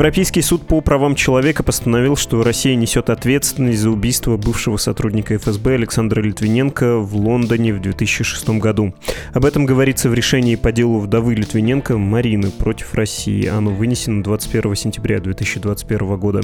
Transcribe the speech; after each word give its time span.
Европейский 0.00 0.40
суд 0.40 0.66
по 0.66 0.80
правам 0.80 1.14
человека 1.14 1.62
постановил, 1.62 2.16
что 2.16 2.42
Россия 2.42 2.74
несет 2.74 3.10
ответственность 3.10 3.80
за 3.80 3.90
убийство 3.90 4.38
бывшего 4.38 4.78
сотрудника 4.78 5.36
ФСБ 5.36 5.74
Александра 5.74 6.22
Литвиненко 6.22 6.96
в 7.00 7.14
Лондоне 7.16 7.74
в 7.74 7.82
2006 7.82 8.48
году. 8.60 8.94
Об 9.34 9.44
этом 9.44 9.66
говорится 9.66 10.08
в 10.08 10.14
решении 10.14 10.54
по 10.54 10.72
делу 10.72 11.00
вдовы 11.00 11.34
Литвиненко 11.34 11.98
Марины 11.98 12.50
против 12.50 12.94
России. 12.94 13.44
Оно 13.44 13.72
вынесено 13.72 14.22
21 14.22 14.74
сентября 14.74 15.20
2021 15.20 16.16
года. 16.16 16.40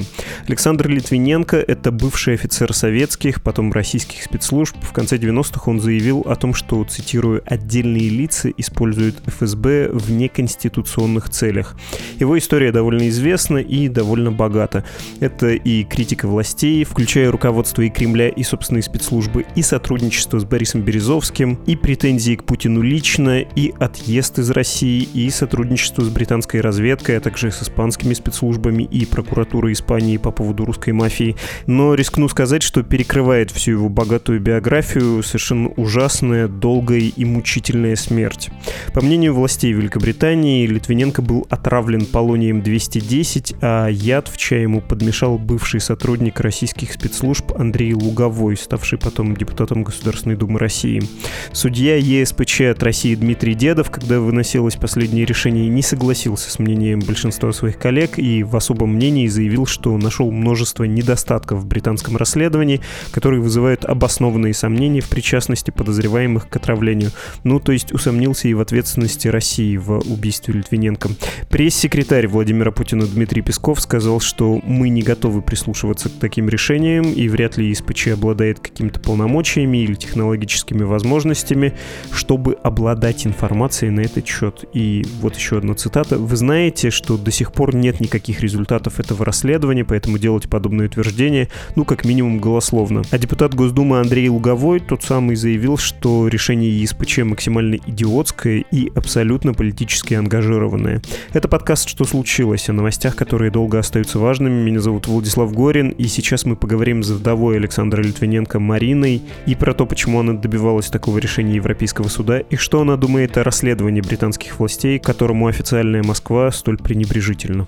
Александр 0.47 0.87
Литвиненко— 0.87 1.57
это 1.67 1.91
бывший 1.91 2.35
офицер 2.35 2.71
советских, 2.73 3.41
потом 3.41 3.73
российских 3.73 4.21
спецслужб. 4.21 4.77
В 4.83 4.93
конце 4.93 5.17
90-х 5.17 5.63
он 5.65 5.79
заявил 5.79 6.19
о 6.27 6.35
том, 6.35 6.53
что, 6.53 6.83
цитирую, 6.83 7.41
«отдельные 7.47 8.09
лица 8.09 8.51
используют 8.55 9.15
ФСБ 9.25 9.89
в 9.93 10.11
неконституционных 10.11 11.31
целях». 11.31 11.75
Его 12.19 12.37
история 12.37 12.71
довольно 12.71 13.09
известна, 13.09 13.46
интересно 13.47 13.57
и 13.57 13.87
довольно 13.87 14.31
богато. 14.31 14.83
Это 15.19 15.49
и 15.49 15.83
критика 15.83 16.27
властей, 16.27 16.83
включая 16.83 17.31
руководство 17.31 17.81
и 17.81 17.89
Кремля, 17.89 18.29
и 18.29 18.43
собственные 18.43 18.83
спецслужбы, 18.83 19.45
и 19.55 19.61
сотрудничество 19.61 20.39
с 20.39 20.45
Борисом 20.45 20.81
Березовским, 20.81 21.59
и 21.65 21.75
претензии 21.75 22.35
к 22.35 22.43
Путину 22.43 22.81
лично, 22.81 23.39
и 23.41 23.73
отъезд 23.79 24.39
из 24.39 24.51
России, 24.51 25.07
и 25.13 25.29
сотрудничество 25.29 26.03
с 26.03 26.09
британской 26.09 26.61
разведкой, 26.61 27.17
а 27.17 27.19
также 27.19 27.51
с 27.51 27.63
испанскими 27.63 28.13
спецслужбами 28.13 28.83
и 28.83 29.05
прокуратурой 29.05 29.73
Испании 29.73 30.17
по 30.17 30.31
поводу 30.31 30.65
русской 30.65 30.91
мафии. 30.91 31.35
Но 31.65 31.93
рискну 31.93 32.27
сказать, 32.29 32.63
что 32.63 32.83
перекрывает 32.83 33.51
всю 33.51 33.71
его 33.71 33.89
богатую 33.89 34.39
биографию 34.39 35.23
совершенно 35.23 35.69
ужасная, 35.69 36.47
долгая 36.47 36.99
и 36.99 37.25
мучительная 37.25 37.95
смерть. 37.95 38.49
По 38.93 39.01
мнению 39.01 39.33
властей 39.33 39.73
Великобритании, 39.73 40.67
Литвиненко 40.67 41.21
был 41.21 41.45
отравлен 41.49 42.05
полонием 42.05 42.61
210 42.61 43.36
10, 43.37 43.55
а 43.61 43.87
яд 43.87 44.27
в 44.27 44.37
чай 44.37 44.63
ему 44.63 44.81
подмешал 44.81 45.37
бывший 45.37 45.79
сотрудник 45.79 46.39
российских 46.39 46.93
спецслужб 46.93 47.51
Андрей 47.55 47.93
Луговой, 47.93 48.57
ставший 48.57 48.97
потом 48.97 49.35
депутатом 49.35 49.83
Государственной 49.83 50.35
Думы 50.35 50.59
России. 50.59 51.03
Судья 51.51 51.97
ЕСПЧ 51.97 52.61
от 52.61 52.83
России 52.83 53.15
Дмитрий 53.15 53.53
Дедов, 53.53 53.91
когда 53.91 54.19
выносилось 54.19 54.75
последнее 54.75 55.25
решение, 55.25 55.69
не 55.69 55.81
согласился 55.81 56.49
с 56.49 56.59
мнением 56.59 56.99
большинства 56.99 57.51
своих 57.51 57.77
коллег 57.77 58.17
и 58.17 58.43
в 58.43 58.55
особом 58.55 58.95
мнении 58.95 59.27
заявил, 59.27 59.65
что 59.65 59.95
нашел 59.97 60.31
множество 60.31 60.83
недостатков 60.85 61.59
в 61.59 61.67
британском 61.67 62.17
расследовании, 62.17 62.81
которые 63.11 63.41
вызывают 63.41 63.85
обоснованные 63.85 64.53
сомнения 64.53 65.01
в 65.01 65.09
причастности 65.09 65.71
подозреваемых 65.71 66.49
к 66.49 66.55
отравлению. 66.55 67.11
Ну, 67.43 67.59
то 67.59 67.71
есть 67.71 67.91
усомнился 67.91 68.47
и 68.47 68.53
в 68.53 68.61
ответственности 68.61 69.27
России 69.27 69.77
в 69.77 69.99
убийстве 69.99 70.55
Литвиненко. 70.55 71.09
Пресс-секретарь 71.49 72.27
Владимира 72.27 72.71
Путина 72.71 73.05
Дмитрий 73.05 73.26
Песков 73.35 73.79
сказал, 73.81 74.19
что 74.19 74.59
мы 74.63 74.89
не 74.89 75.01
готовы 75.01 75.41
прислушиваться 75.41 76.09
к 76.09 76.13
таким 76.19 76.49
решениям, 76.49 77.11
и 77.11 77.27
вряд 77.29 77.57
ли 77.57 77.71
ИСПЧ 77.71 78.09
обладает 78.09 78.59
какими-то 78.59 78.99
полномочиями 78.99 79.79
или 79.79 79.93
технологическими 79.93 80.83
возможностями, 80.83 81.73
чтобы 82.11 82.57
обладать 82.63 83.25
информацией 83.27 83.91
на 83.91 84.01
этот 84.01 84.27
счет. 84.27 84.65
И 84.73 85.05
вот 85.21 85.35
еще 85.35 85.57
одна 85.57 85.75
цитата. 85.75 86.17
«Вы 86.17 86.35
знаете, 86.35 86.89
что 86.89 87.17
до 87.17 87.31
сих 87.31 87.53
пор 87.53 87.75
нет 87.75 87.99
никаких 87.99 88.41
результатов 88.41 88.99
этого 88.99 89.25
расследования, 89.25 89.85
поэтому 89.85 90.17
делать 90.17 90.49
подобное 90.49 90.87
утверждение, 90.87 91.49
ну, 91.75 91.85
как 91.85 92.05
минимум, 92.05 92.39
голословно». 92.39 93.03
А 93.11 93.17
депутат 93.17 93.55
Госдумы 93.55 93.99
Андрей 93.99 94.29
Луговой, 94.29 94.79
тот 94.79 95.03
самый, 95.03 95.35
заявил, 95.35 95.77
что 95.77 96.27
решение 96.27 96.83
ИСПЧ 96.83 97.19
максимально 97.19 97.75
идиотское 97.75 98.65
и 98.71 98.91
абсолютно 98.95 99.53
политически 99.53 100.13
ангажированное. 100.15 101.01
Это 101.33 101.47
подкаст 101.47 101.87
«Что 101.89 102.03
случилось?» 102.03 102.69
о 102.69 102.73
новостях 102.73 103.06
новостях, 103.07 103.15
которые 103.15 103.51
долго 103.51 103.79
остаются 103.79 104.19
важными. 104.19 104.63
Меня 104.63 104.79
зовут 104.79 105.07
Владислав 105.07 105.53
Горин, 105.53 105.89
и 105.89 106.07
сейчас 106.07 106.45
мы 106.45 106.55
поговорим 106.55 107.03
с 107.03 107.09
вдовой 107.09 107.57
Александра 107.57 108.01
Литвиненко 108.01 108.59
Мариной 108.59 109.21
и 109.45 109.55
про 109.55 109.73
то, 109.73 109.85
почему 109.85 110.19
она 110.19 110.33
добивалась 110.33 110.89
такого 110.89 111.17
решения 111.19 111.55
Европейского 111.55 112.09
суда 112.09 112.39
и 112.39 112.55
что 112.55 112.81
она 112.81 112.97
думает 112.97 113.37
о 113.37 113.43
расследовании 113.43 114.01
британских 114.01 114.59
властей, 114.59 114.99
которому 114.99 115.47
официальная 115.47 116.03
Москва 116.03 116.51
столь 116.51 116.77
пренебрежительна. 116.77 117.67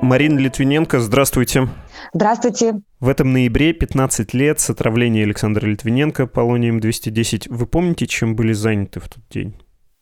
Марина 0.00 0.38
Литвиненко, 0.38 1.00
здравствуйте. 1.00 1.68
Здравствуйте. 2.14 2.80
В 3.00 3.08
этом 3.08 3.32
ноябре 3.32 3.72
15 3.72 4.34
лет 4.34 4.58
с 4.58 4.70
отравления 4.70 5.22
Александра 5.22 5.64
Литвиненко 5.64 6.26
полонием-210. 6.26 7.44
Вы 7.48 7.66
помните, 7.66 8.08
чем 8.08 8.34
были 8.34 8.52
заняты 8.52 8.98
в 8.98 9.08
тот 9.08 9.22
день? 9.30 9.54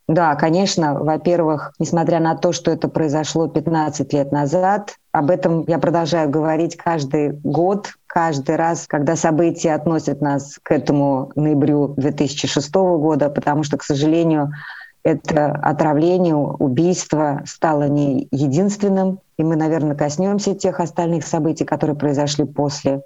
Да, 0.09 0.35
конечно. 0.35 0.95
Во-первых, 0.95 1.75
несмотря 1.79 2.21
на 2.21 2.37
то, 2.37 2.53
что 2.53 2.71
это 2.71 2.89
произошло 2.89 3.49
15 3.49 4.11
лет 4.15 4.33
назад, 4.33 4.95
об 5.13 5.31
этом 5.31 5.65
я 5.69 5.79
продолжаю 5.79 6.31
говорить 6.31 6.77
каждый 6.77 7.33
год, 7.33 7.91
каждый 8.07 8.57
раз, 8.57 8.87
когда 8.87 9.15
события 9.15 9.75
относят 9.75 10.23
нас 10.23 10.59
к 10.63 10.73
этому 10.73 11.33
ноябрю 11.35 11.89
2006 11.99 12.73
года, 12.73 13.29
потому 13.29 13.63
что, 13.63 13.77
к 13.77 13.83
сожалению, 13.83 14.53
это 15.07 15.53
отравление, 15.53 16.35
убийство 16.35 17.43
стало 17.47 17.85
не 17.85 18.27
единственным, 18.33 19.21
и 19.39 19.45
мы, 19.45 19.55
наверное, 19.55 19.95
коснемся 19.95 20.57
тех 20.57 20.81
остальных 20.81 21.25
событий, 21.25 21.65
которые 21.65 21.95
произошли 21.95 22.45
после. 22.45 23.03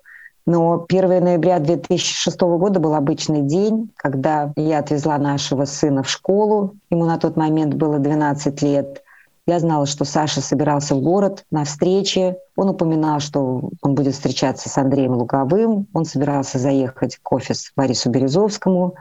Но 0.46 0.86
1 0.88 1.22
ноября 1.22 1.58
2006 1.58 2.40
года 2.40 2.80
был 2.80 2.94
обычный 2.94 3.42
день, 3.42 3.90
когда 3.96 4.50
я 4.56 4.78
отвезла 4.78 5.18
нашего 5.18 5.66
сына 5.66 6.02
в 6.02 6.08
школу. 6.08 6.74
Ему 6.90 7.04
на 7.04 7.18
тот 7.18 7.36
момент 7.36 7.74
было 7.74 7.98
12 7.98 8.62
лет. 8.62 9.02
Я 9.46 9.58
знала, 9.58 9.84
что 9.84 10.06
Саша 10.06 10.40
собирался 10.40 10.94
в 10.94 11.02
город 11.02 11.44
на 11.50 11.64
встрече. 11.64 12.38
Он 12.56 12.70
упоминал, 12.70 13.20
что 13.20 13.68
он 13.82 13.94
будет 13.94 14.14
встречаться 14.14 14.70
с 14.70 14.78
Андреем 14.78 15.12
Луговым. 15.12 15.86
Он 15.92 16.06
собирался 16.06 16.58
заехать 16.58 17.18
к 17.22 17.30
офис 17.30 17.72
Борису 17.76 18.08
Березовскому. 18.08 18.94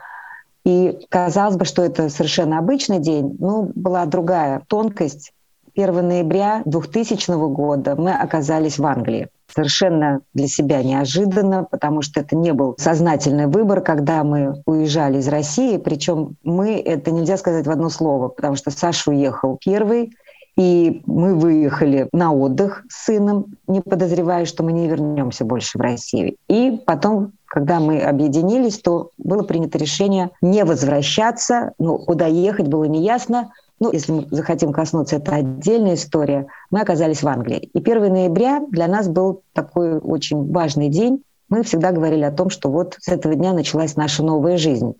И 0.70 1.00
казалось 1.10 1.56
бы, 1.56 1.66
что 1.66 1.82
это 1.82 2.10
совершенно 2.10 2.60
обычный 2.60 3.00
день, 3.00 3.36
но 3.40 3.70
была 3.74 4.06
другая 4.06 4.62
тонкость. 4.68 5.34
1 5.76 6.08
ноября 6.08 6.62
2000 6.66 7.32
года 7.52 7.96
мы 7.96 8.12
оказались 8.12 8.78
в 8.78 8.86
Англии. 8.86 9.30
Совершенно 9.52 10.22
для 10.36 10.48
себя 10.48 10.84
неожиданно, 10.84 11.64
потому 11.64 12.04
что 12.04 12.20
это 12.20 12.36
не 12.36 12.54
был 12.54 12.76
сознательный 12.78 13.48
выбор, 13.48 13.82
когда 13.82 14.24
мы 14.24 14.62
уезжали 14.68 15.18
из 15.18 15.28
России. 15.28 15.78
Причем 15.78 16.36
мы, 16.44 16.76
это 16.80 17.10
нельзя 17.10 17.38
сказать 17.38 17.66
в 17.66 17.72
одно 17.72 17.90
слово, 17.90 18.28
потому 18.28 18.56
что 18.56 18.70
Саша 18.70 19.10
уехал 19.10 19.58
первый, 19.60 20.12
и 20.56 21.02
мы 21.08 21.34
выехали 21.34 22.10
на 22.14 22.32
отдых 22.32 22.84
с 22.90 23.06
сыном, 23.06 23.56
не 23.66 23.82
подозревая, 23.82 24.46
что 24.46 24.62
мы 24.62 24.72
не 24.72 24.88
вернемся 24.88 25.46
больше 25.46 25.80
в 25.80 25.82
Россию. 25.82 26.36
И 26.48 26.80
потом 26.86 27.32
когда 27.50 27.80
мы 27.80 28.00
объединились, 28.00 28.80
то 28.80 29.10
было 29.18 29.44
принято 29.44 29.78
решение 29.78 30.30
не 30.42 30.64
возвращаться, 30.64 31.74
ну, 31.80 31.98
куда 31.98 32.28
ехать 32.28 32.68
было 32.68 32.84
неясно. 32.84 33.52
Ну, 33.80 33.92
если 33.92 34.12
мы 34.12 34.28
захотим 34.30 34.72
коснуться, 34.72 35.16
это 35.16 35.36
отдельная 35.36 35.96
история. 35.96 36.48
Мы 36.70 36.82
оказались 36.82 37.24
в 37.24 37.28
Англии. 37.28 37.70
И 37.74 37.80
1 37.80 38.14
ноября 38.14 38.62
для 38.70 38.88
нас 38.88 39.08
был 39.08 39.42
такой 39.54 39.98
очень 39.98 40.52
важный 40.52 40.90
день. 40.90 41.24
Мы 41.50 41.64
всегда 41.64 41.92
говорили 41.92 42.24
о 42.24 42.32
том, 42.32 42.52
что 42.52 42.70
вот 42.70 42.98
с 43.00 43.08
этого 43.08 43.34
дня 43.34 43.54
началась 43.54 43.96
наша 43.96 44.24
новая 44.24 44.58
жизнь. 44.58 44.94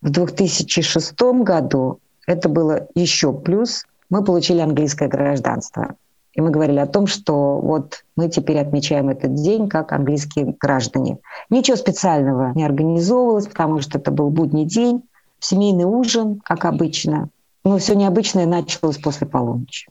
В 0.00 0.10
2006 0.10 1.20
году 1.42 1.98
это 2.26 2.48
было 2.48 2.88
еще 2.94 3.32
плюс. 3.32 3.84
Мы 4.08 4.24
получили 4.24 4.60
английское 4.60 5.08
гражданство. 5.08 5.96
И 6.34 6.40
мы 6.40 6.50
говорили 6.50 6.78
о 6.78 6.86
том, 6.86 7.06
что 7.06 7.58
вот 7.58 8.04
мы 8.16 8.28
теперь 8.28 8.58
отмечаем 8.58 9.08
этот 9.08 9.34
день 9.34 9.68
как 9.68 9.92
английские 9.92 10.54
граждане. 10.58 11.18
Ничего 11.48 11.76
специального 11.76 12.52
не 12.54 12.64
организовывалось, 12.64 13.48
потому 13.48 13.80
что 13.80 13.98
это 13.98 14.10
был 14.10 14.30
будний 14.30 14.64
день, 14.64 15.02
семейный 15.40 15.84
ужин, 15.84 16.40
как 16.44 16.64
обычно. 16.64 17.30
Но 17.64 17.78
все 17.78 17.94
необычное 17.94 18.46
началось 18.46 18.98
после 18.98 19.26
полуночи. 19.26 19.88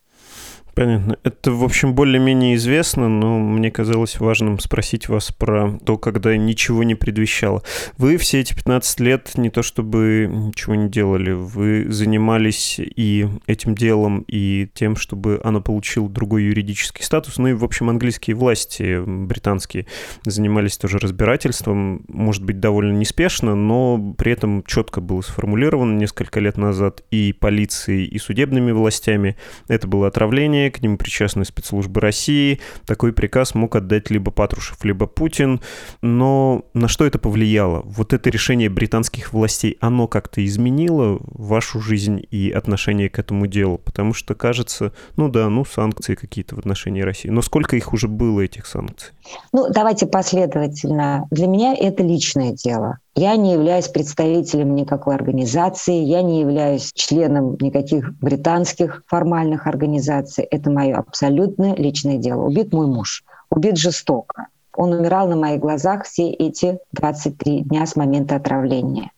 Понятно. 0.79 1.17
Это, 1.23 1.51
в 1.51 1.61
общем, 1.65 1.93
более-менее 1.93 2.55
известно, 2.55 3.09
но 3.09 3.37
мне 3.37 3.69
казалось 3.69 4.17
важным 4.21 4.59
спросить 4.59 5.09
вас 5.09 5.29
про 5.29 5.77
то, 5.83 5.97
когда 5.97 6.37
ничего 6.37 6.83
не 6.83 6.95
предвещало. 6.95 7.63
Вы 7.97 8.15
все 8.15 8.39
эти 8.39 8.53
15 8.53 9.01
лет 9.01 9.31
не 9.35 9.49
то 9.49 9.61
чтобы 9.61 10.29
ничего 10.31 10.75
не 10.75 10.87
делали, 10.87 11.31
вы 11.31 11.87
занимались 11.89 12.79
и 12.79 13.27
этим 13.45 13.75
делом, 13.75 14.23
и 14.29 14.69
тем, 14.73 14.95
чтобы 14.95 15.41
оно 15.43 15.59
получило 15.59 16.07
другой 16.07 16.43
юридический 16.43 17.03
статус. 17.03 17.39
Ну 17.39 17.49
и, 17.49 17.53
в 17.53 17.65
общем, 17.65 17.89
английские 17.89 18.37
власти, 18.37 19.03
британские, 19.05 19.85
занимались 20.23 20.77
тоже 20.77 20.97
разбирательством, 20.97 22.05
может 22.07 22.45
быть, 22.45 22.61
довольно 22.61 22.93
неспешно, 22.93 23.53
но 23.53 24.15
при 24.17 24.31
этом 24.31 24.63
четко 24.63 25.01
было 25.01 25.19
сформулировано 25.19 25.97
несколько 25.97 26.39
лет 26.39 26.55
назад 26.55 27.03
и 27.11 27.33
полицией, 27.33 28.05
и 28.05 28.17
судебными 28.17 28.71
властями. 28.71 29.35
Это 29.67 29.85
было 29.85 30.07
отравление, 30.07 30.68
к 30.69 30.81
ним 30.81 30.97
причастны 30.97 31.45
спецслужбы 31.45 32.01
России. 32.01 32.59
Такой 32.85 33.13
приказ 33.13 33.55
мог 33.55 33.75
отдать 33.75 34.09
либо 34.09 34.31
Патрушев, 34.31 34.83
либо 34.83 35.07
Путин. 35.07 35.61
Но 36.01 36.65
на 36.73 36.87
что 36.87 37.05
это 37.05 37.19
повлияло? 37.19 37.81
Вот 37.85 38.13
это 38.13 38.29
решение 38.29 38.69
британских 38.69 39.33
властей, 39.33 39.77
оно 39.81 40.07
как-то 40.07 40.45
изменило 40.45 41.19
вашу 41.21 41.79
жизнь 41.79 42.21
и 42.29 42.51
отношение 42.51 43.09
к 43.09 43.19
этому 43.19 43.47
делу? 43.47 43.77
Потому 43.77 44.13
что 44.13 44.35
кажется, 44.35 44.93
ну 45.15 45.29
да, 45.29 45.49
ну 45.49 45.65
санкции 45.65 46.15
какие-то 46.15 46.55
в 46.55 46.59
отношении 46.59 47.01
России. 47.01 47.29
Но 47.29 47.41
сколько 47.41 47.75
их 47.75 47.93
уже 47.93 48.07
было, 48.07 48.41
этих 48.41 48.65
санкций? 48.65 49.11
Ну, 49.53 49.69
давайте 49.69 50.07
последовательно. 50.07 51.27
Для 51.31 51.47
меня 51.47 51.75
это 51.75 52.03
личное 52.03 52.53
дело. 52.53 52.97
Я 53.15 53.35
не 53.35 53.53
являюсь 53.53 53.87
представителем 53.87 54.75
никакой 54.75 55.15
организации, 55.15 56.03
я 56.03 56.21
не 56.21 56.41
являюсь 56.41 56.91
членом 56.93 57.57
никаких 57.59 58.13
британских 58.19 59.03
формальных 59.07 59.67
организаций. 59.67 60.43
Это 60.45 60.69
мое 60.69 60.95
абсолютно 60.95 61.75
личное 61.75 62.17
дело. 62.17 62.43
Убит 62.43 62.71
мой 62.71 62.87
муж, 62.87 63.23
убит 63.49 63.77
жестоко. 63.77 64.47
Он 64.75 64.93
умирал 64.93 65.27
на 65.27 65.35
моих 65.35 65.59
глазах 65.59 66.05
все 66.05 66.29
эти 66.29 66.79
23 66.93 67.63
дня 67.63 67.85
с 67.85 67.95
момента 67.95 68.35
отравления. 68.35 69.11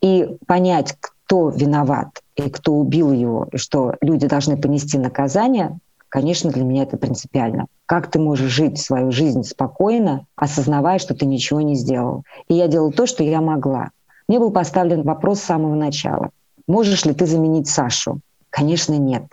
И 0.00 0.28
понять, 0.46 0.96
кто 1.00 1.48
виноват 1.48 2.22
и 2.36 2.48
кто 2.50 2.74
убил 2.74 3.12
его, 3.12 3.48
и 3.52 3.56
что 3.56 3.94
люди 4.00 4.26
должны 4.28 4.56
понести 4.56 4.98
наказание, 4.98 5.78
конечно, 6.10 6.50
для 6.50 6.64
меня 6.64 6.82
это 6.82 6.98
принципиально. 6.98 7.66
Как 7.86 8.10
ты 8.10 8.18
можешь 8.18 8.52
жить 8.52 8.78
свою 8.78 9.10
жизнь 9.10 9.42
спокойно, 9.44 10.26
осознавая, 10.36 10.98
что 10.98 11.14
ты 11.14 11.24
ничего 11.24 11.62
не 11.62 11.74
сделал? 11.76 12.24
И 12.48 12.54
я 12.54 12.68
делала 12.68 12.92
то, 12.92 13.06
что 13.06 13.24
я 13.24 13.40
могла. 13.40 13.90
Мне 14.28 14.38
был 14.38 14.50
поставлен 14.50 15.02
вопрос 15.02 15.40
с 15.40 15.44
самого 15.44 15.74
начала. 15.74 16.30
Можешь 16.66 17.04
ли 17.04 17.14
ты 17.14 17.26
заменить 17.26 17.68
Сашу? 17.68 18.20
Конечно, 18.50 18.94
нет. 18.94 19.24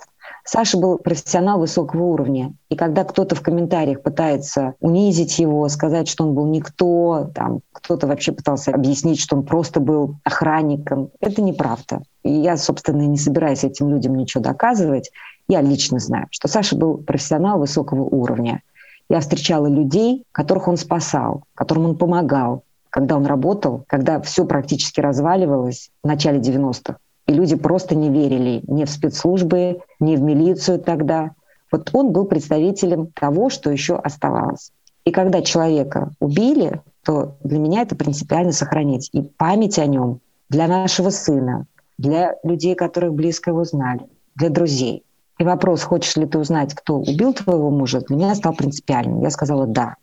Саша 0.50 0.78
был 0.78 0.98
профессионал 0.98 1.60
высокого 1.60 2.04
уровня. 2.04 2.54
И 2.70 2.78
когда 2.78 3.04
кто-то 3.04 3.36
в 3.36 3.42
комментариях 3.42 4.02
пытается 4.02 4.76
унизить 4.80 5.40
его, 5.40 5.68
сказать, 5.68 6.08
что 6.08 6.24
он 6.24 6.34
был 6.34 6.46
никто, 6.46 7.30
там, 7.36 7.60
кто-то 7.74 8.08
вообще 8.08 8.32
пытался 8.32 8.72
объяснить, 8.72 9.20
что 9.20 9.36
он 9.36 9.44
просто 9.44 9.82
был 9.82 10.16
охранником, 10.24 11.10
это 11.20 11.42
неправда. 11.42 12.02
И 12.24 12.32
я, 12.32 12.56
собственно, 12.56 13.02
не 13.02 13.18
собираюсь 13.18 13.66
этим 13.66 13.90
людям 13.90 14.16
ничего 14.16 14.42
доказывать. 14.42 15.12
Я 15.50 15.62
лично 15.62 16.00
знаю, 16.00 16.28
что 16.30 16.48
Саша 16.48 16.76
был 16.76 16.98
профессионал 16.98 17.60
высокого 17.60 18.02
уровня. 18.02 18.62
Я 19.10 19.22
встречала 19.22 19.68
людей, 19.68 20.24
которых 20.34 20.68
он 20.68 20.76
спасал, 20.76 21.44
которым 21.56 21.86
он 21.86 21.98
помогал, 21.98 22.64
когда 22.90 23.16
он 23.16 23.26
работал, 23.26 23.86
когда 23.88 24.20
все 24.22 24.46
практически 24.46 25.00
разваливалось 25.00 25.90
в 26.04 26.08
начале 26.08 26.40
90-х. 26.40 26.98
И 27.28 27.34
люди 27.34 27.56
просто 27.56 27.96
не 27.96 28.10
верили 28.10 28.62
ни 28.68 28.86
в 28.86 28.90
спецслужбы, 28.90 29.82
ни 30.00 30.16
в 30.16 30.22
милицию 30.22 30.80
тогда. 30.80 31.32
Вот 31.72 31.90
он 31.94 32.12
был 32.12 32.26
представителем 32.26 33.08
того, 33.08 33.50
что 33.50 33.70
еще 33.70 33.96
оставалось. 33.96 34.72
И 35.06 35.12
когда 35.12 35.42
человека 35.42 36.12
убили, 36.20 36.82
то 37.06 37.38
для 37.44 37.60
меня 37.60 37.84
это 37.84 37.96
принципиально 37.96 38.52
сохранить. 38.52 39.10
И 39.14 39.22
память 39.22 39.80
о 39.80 39.86
нем 39.86 40.20
для 40.50 40.68
нашего 40.68 41.10
сына, 41.10 41.66
для 41.98 42.36
людей, 42.44 42.76
которых 42.76 43.14
близко 43.14 43.52
его 43.52 43.64
знали, 43.64 44.02
для 44.36 44.50
друзей. 44.50 45.04
И 45.38 45.44
вопрос, 45.44 45.84
хочешь 45.84 46.16
ли 46.16 46.26
ты 46.26 46.40
узнать, 46.40 46.74
кто 46.74 46.96
убил 46.98 47.34
твоего 47.34 47.70
мужа, 47.70 48.02
для 48.02 48.16
меня 48.16 48.36
стал 48.36 48.54
принципиальным. 48.54 49.22
Я 49.22 49.30
сказала 49.30 49.68
«да». 49.68 49.96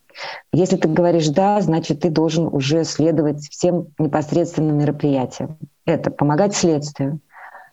Если 0.53 0.77
ты 0.77 0.89
говоришь 0.89 1.29
«да», 1.29 1.61
значит, 1.61 2.01
ты 2.01 2.11
должен 2.11 2.47
уже 2.47 2.85
следовать 2.85 3.41
всем 3.49 3.89
непосредственным 3.99 4.79
мероприятиям. 4.79 5.59
Это 5.87 6.13
помогать 6.13 6.55
следствию. 6.55 7.19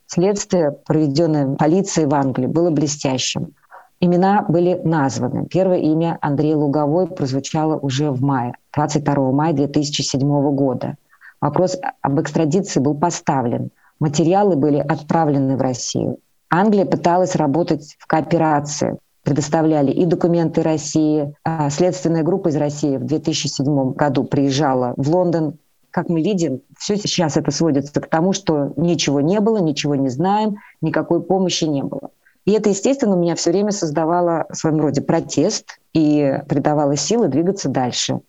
Следствие, 0.07 0.71
проведенное 0.71 1.55
полицией 1.55 2.07
в 2.07 2.15
Англии, 2.15 2.47
было 2.47 2.71
блестящим. 2.71 3.53
Имена 3.99 4.43
были 4.47 4.81
названы. 4.83 5.45
Первое 5.45 5.77
имя 5.77 6.17
Андрей 6.21 6.55
Луговой 6.55 7.05
прозвучало 7.05 7.77
уже 7.77 8.09
в 8.09 8.23
мае, 8.23 8.55
22 8.73 9.31
мая 9.31 9.53
2007 9.53 10.19
года. 10.55 10.95
Вопрос 11.39 11.77
об 12.01 12.19
экстрадиции 12.19 12.79
был 12.79 12.95
поставлен. 12.95 13.69
Материалы 13.99 14.55
были 14.55 14.77
отправлены 14.77 15.55
в 15.55 15.61
Россию. 15.61 16.17
Англия 16.51 16.86
пыталась 16.86 17.36
работать 17.36 17.95
в 17.98 18.06
кооперации, 18.07 18.98
предоставляли 19.24 19.92
и 19.92 20.06
документы 20.06 20.62
России. 20.62 21.33
А 21.45 21.69
следственная 21.69 22.24
группа 22.24 22.50
из 22.50 22.57
России 22.57 22.98
в 22.98 23.06
2007 23.06 23.94
году 23.94 24.25
приезжала 24.25 24.94
в 24.98 25.09
Лондон. 25.09 25.57
Как 25.92 26.09
мы 26.09 26.21
видим, 26.21 26.62
все 26.77 26.98
сейчас 26.98 27.38
это 27.38 27.51
сводится 27.51 28.00
к 28.00 28.07
тому, 28.07 28.33
что 28.33 28.74
ничего 28.75 29.21
не 29.21 29.39
было, 29.39 29.57
ничего 29.57 29.95
не 29.95 30.09
знаем, 30.09 30.57
никакой 30.81 31.21
помощи 31.21 31.63
не 31.63 31.83
было. 31.83 32.12
И 32.45 32.51
это, 32.51 32.69
естественно, 32.69 33.15
у 33.15 33.19
меня 33.19 33.36
все 33.36 33.51
время 33.51 33.71
создавало 33.71 34.45
в 34.50 34.56
своем 34.56 34.81
роде 34.81 35.01
протест 35.01 35.80
и 35.94 36.39
придавало 36.50 36.95
силы 36.97 37.27
двигаться 37.27 37.69
дальше. 37.69 38.19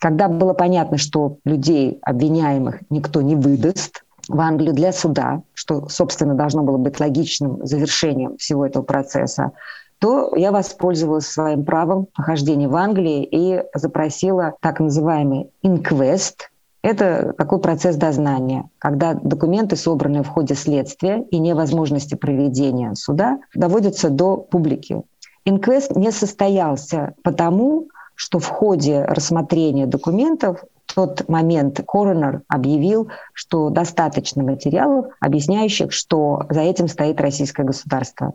Когда 0.00 0.28
было 0.28 0.52
понятно, 0.52 0.96
что 0.96 1.38
людей 1.44 1.98
обвиняемых 2.02 2.80
никто 2.88 3.20
не 3.20 3.34
выдаст, 3.34 4.04
в 4.28 4.40
Англию 4.40 4.74
для 4.74 4.92
суда, 4.92 5.42
что, 5.54 5.88
собственно, 5.88 6.34
должно 6.34 6.62
было 6.62 6.76
быть 6.76 7.00
логичным 7.00 7.64
завершением 7.66 8.36
всего 8.36 8.66
этого 8.66 8.82
процесса, 8.82 9.52
то 9.98 10.34
я 10.36 10.52
воспользовалась 10.52 11.26
своим 11.26 11.64
правом 11.64 12.06
нахождения 12.16 12.68
в 12.68 12.76
Англии 12.76 13.24
и 13.24 13.64
запросила 13.74 14.54
так 14.60 14.80
называемый 14.80 15.50
инквест. 15.62 16.50
Это 16.82 17.32
такой 17.36 17.60
процесс 17.60 17.96
дознания, 17.96 18.70
когда 18.78 19.14
документы, 19.14 19.74
собранные 19.74 20.22
в 20.22 20.28
ходе 20.28 20.54
следствия 20.54 21.24
и 21.30 21.38
невозможности 21.38 22.14
проведения 22.14 22.94
суда, 22.94 23.38
доводятся 23.54 24.10
до 24.10 24.36
публики. 24.36 25.02
Инквест 25.44 25.96
не 25.96 26.12
состоялся 26.12 27.14
потому, 27.24 27.88
что 28.14 28.38
в 28.38 28.46
ходе 28.46 29.04
рассмотрения 29.04 29.86
документов 29.86 30.62
тот 30.94 31.28
момент 31.28 31.80
коронер 31.86 32.42
объявил, 32.48 33.08
что 33.32 33.70
достаточно 33.70 34.42
материалов, 34.42 35.06
объясняющих, 35.20 35.92
что 35.92 36.44
за 36.48 36.60
этим 36.60 36.88
стоит 36.88 37.20
российское 37.20 37.64
государство. 37.64 38.34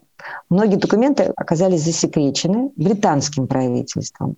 Многие 0.49 0.77
документы 0.77 1.33
оказались 1.35 1.83
засекречены 1.83 2.71
британским 2.75 3.47
правительством. 3.47 4.37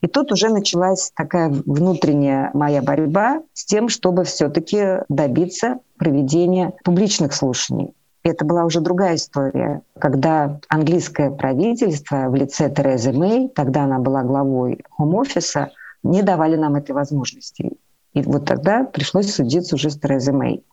И 0.00 0.06
тут 0.06 0.32
уже 0.32 0.50
началась 0.50 1.12
такая 1.16 1.48
внутренняя 1.48 2.50
моя 2.52 2.82
борьба 2.82 3.42
с 3.54 3.64
тем, 3.64 3.88
чтобы 3.88 4.24
все-таки 4.24 5.02
добиться 5.08 5.78
проведения 5.96 6.74
публичных 6.84 7.32
слушаний. 7.32 7.94
Это 8.22 8.44
была 8.44 8.64
уже 8.64 8.80
другая 8.80 9.16
история, 9.16 9.82
когда 9.98 10.58
английское 10.68 11.30
правительство 11.30 12.28
в 12.28 12.34
лице 12.34 12.70
Терезы 12.70 13.12
Мэй, 13.12 13.50
тогда 13.54 13.84
она 13.84 13.98
была 13.98 14.22
главой 14.22 14.82
Хом-офиса, 14.90 15.70
не 16.04 16.22
давали 16.22 16.56
нам 16.56 16.76
этой 16.76 16.92
возможности. 16.92 17.72
И 18.12 18.22
вот 18.22 18.44
тогда 18.44 18.84
пришлось 18.84 19.34
судиться 19.34 19.74
уже 19.74 19.90
с 19.90 19.98
Терезой 19.98 20.34
Мэй. 20.34 20.64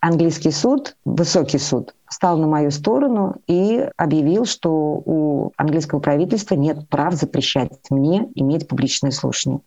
Английский 0.00 0.50
суд, 0.50 0.96
высокий 1.06 1.56
суд, 1.56 1.94
стал 2.10 2.36
на 2.36 2.46
мою 2.46 2.70
сторону 2.70 3.36
и 3.46 3.88
объявил, 3.96 4.44
что 4.44 4.70
у 4.70 5.52
английского 5.56 6.00
правительства 6.00 6.56
нет 6.56 6.86
прав 6.90 7.14
запрещать 7.14 7.70
мне 7.88 8.28
иметь 8.34 8.68
публичные 8.68 9.12
слушания. 9.12 9.60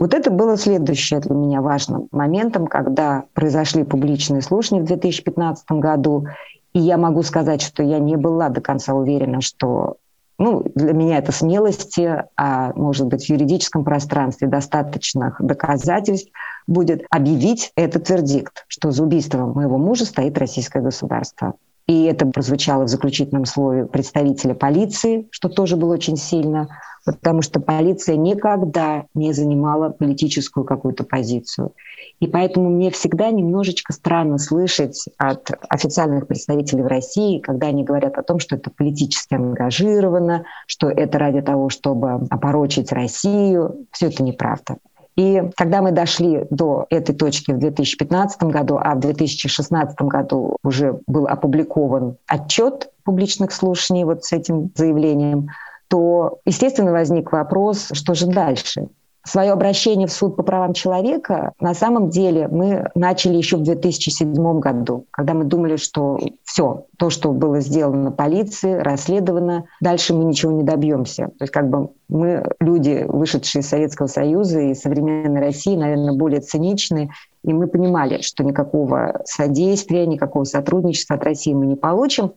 Вот 0.00 0.14
это 0.14 0.30
было 0.30 0.56
следующее 0.56 1.20
для 1.20 1.34
меня 1.34 1.60
важным 1.60 2.08
моментом, 2.10 2.66
когда 2.66 3.24
произошли 3.34 3.84
публичные 3.84 4.40
слушания 4.40 4.80
в 4.80 4.86
2015 4.86 5.70
году. 5.72 6.26
И 6.72 6.80
я 6.80 6.96
могу 6.96 7.22
сказать, 7.22 7.60
что 7.60 7.82
я 7.82 7.98
не 7.98 8.16
была 8.16 8.48
до 8.48 8.62
конца 8.62 8.94
уверена, 8.94 9.42
что 9.42 9.96
ну, 10.38 10.64
для 10.74 10.92
меня 10.92 11.18
это 11.18 11.32
смелости, 11.32 12.24
а 12.36 12.72
может 12.74 13.06
быть 13.06 13.26
в 13.26 13.30
юридическом 13.30 13.84
пространстве 13.84 14.48
достаточных 14.48 15.40
доказательств 15.40 16.30
будет 16.66 17.04
объявить 17.10 17.72
этот 17.76 18.08
вердикт, 18.10 18.64
что 18.68 18.90
за 18.90 19.02
убийством 19.02 19.52
моего 19.52 19.78
мужа 19.78 20.04
стоит 20.04 20.36
российское 20.38 20.82
государство. 20.82 21.54
И 21.86 22.04
это 22.04 22.26
прозвучало 22.26 22.84
в 22.84 22.88
заключительном 22.88 23.44
слове 23.44 23.86
представителя 23.86 24.54
полиции, 24.54 25.28
что 25.30 25.48
тоже 25.48 25.76
было 25.76 25.94
очень 25.94 26.16
сильно, 26.16 26.68
потому 27.04 27.42
что 27.42 27.60
полиция 27.60 28.16
никогда 28.16 29.04
не 29.14 29.32
занимала 29.32 29.90
политическую 29.90 30.64
какую-то 30.64 31.04
позицию. 31.04 31.72
И 32.18 32.26
поэтому 32.26 32.70
мне 32.70 32.90
всегда 32.90 33.30
немножечко 33.30 33.92
странно 33.92 34.38
слышать 34.38 35.04
от 35.16 35.48
официальных 35.68 36.26
представителей 36.26 36.82
в 36.82 36.88
России, 36.88 37.38
когда 37.38 37.68
они 37.68 37.84
говорят 37.84 38.18
о 38.18 38.24
том, 38.24 38.40
что 38.40 38.56
это 38.56 38.70
политически 38.70 39.34
ангажировано, 39.34 40.44
что 40.66 40.90
это 40.90 41.20
ради 41.20 41.40
того, 41.40 41.68
чтобы 41.68 42.14
опорочить 42.30 42.90
Россию. 42.90 43.86
Все 43.92 44.08
это 44.08 44.24
неправда. 44.24 44.78
И 45.16 45.42
когда 45.56 45.80
мы 45.80 45.92
дошли 45.92 46.44
до 46.50 46.86
этой 46.90 47.14
точки 47.14 47.50
в 47.50 47.58
2015 47.58 48.42
году, 48.44 48.78
а 48.78 48.94
в 48.94 49.00
2016 49.00 49.98
году 50.02 50.56
уже 50.62 51.00
был 51.06 51.26
опубликован 51.26 52.16
отчет 52.26 52.90
публичных 53.02 53.52
слушаний 53.52 54.04
вот 54.04 54.24
с 54.24 54.32
этим 54.32 54.70
заявлением, 54.74 55.48
то, 55.88 56.40
естественно, 56.44 56.92
возник 56.92 57.32
вопрос, 57.32 57.88
что 57.92 58.14
же 58.14 58.26
дальше? 58.26 58.88
Свое 59.26 59.50
обращение 59.50 60.06
в 60.06 60.12
суд 60.12 60.36
по 60.36 60.44
правам 60.44 60.72
человека 60.72 61.52
на 61.58 61.74
самом 61.74 62.10
деле 62.10 62.46
мы 62.46 62.88
начали 62.94 63.36
еще 63.36 63.56
в 63.56 63.62
2007 63.62 64.60
году, 64.60 65.06
когда 65.10 65.34
мы 65.34 65.44
думали, 65.44 65.76
что 65.76 66.18
все, 66.44 66.86
то, 66.96 67.10
что 67.10 67.32
было 67.32 67.60
сделано 67.60 68.12
полицией, 68.12 68.78
расследовано, 68.78 69.64
дальше 69.80 70.14
мы 70.14 70.24
ничего 70.24 70.52
не 70.52 70.62
добьемся. 70.62 71.26
То 71.38 71.42
есть 71.42 71.52
как 71.52 71.68
бы 71.68 71.90
мы, 72.08 72.44
люди, 72.60 73.04
вышедшие 73.08 73.62
из 73.62 73.68
Советского 73.68 74.06
Союза 74.06 74.60
и 74.60 74.74
современной 74.74 75.40
России, 75.40 75.76
наверное, 75.76 76.12
более 76.12 76.40
циничны, 76.40 77.10
и 77.42 77.52
мы 77.52 77.66
понимали, 77.66 78.22
что 78.22 78.44
никакого 78.44 79.22
содействия, 79.24 80.06
никакого 80.06 80.44
сотрудничества 80.44 81.16
от 81.16 81.24
России 81.24 81.52
мы 81.52 81.66
не 81.66 81.76
получим. 81.76 82.32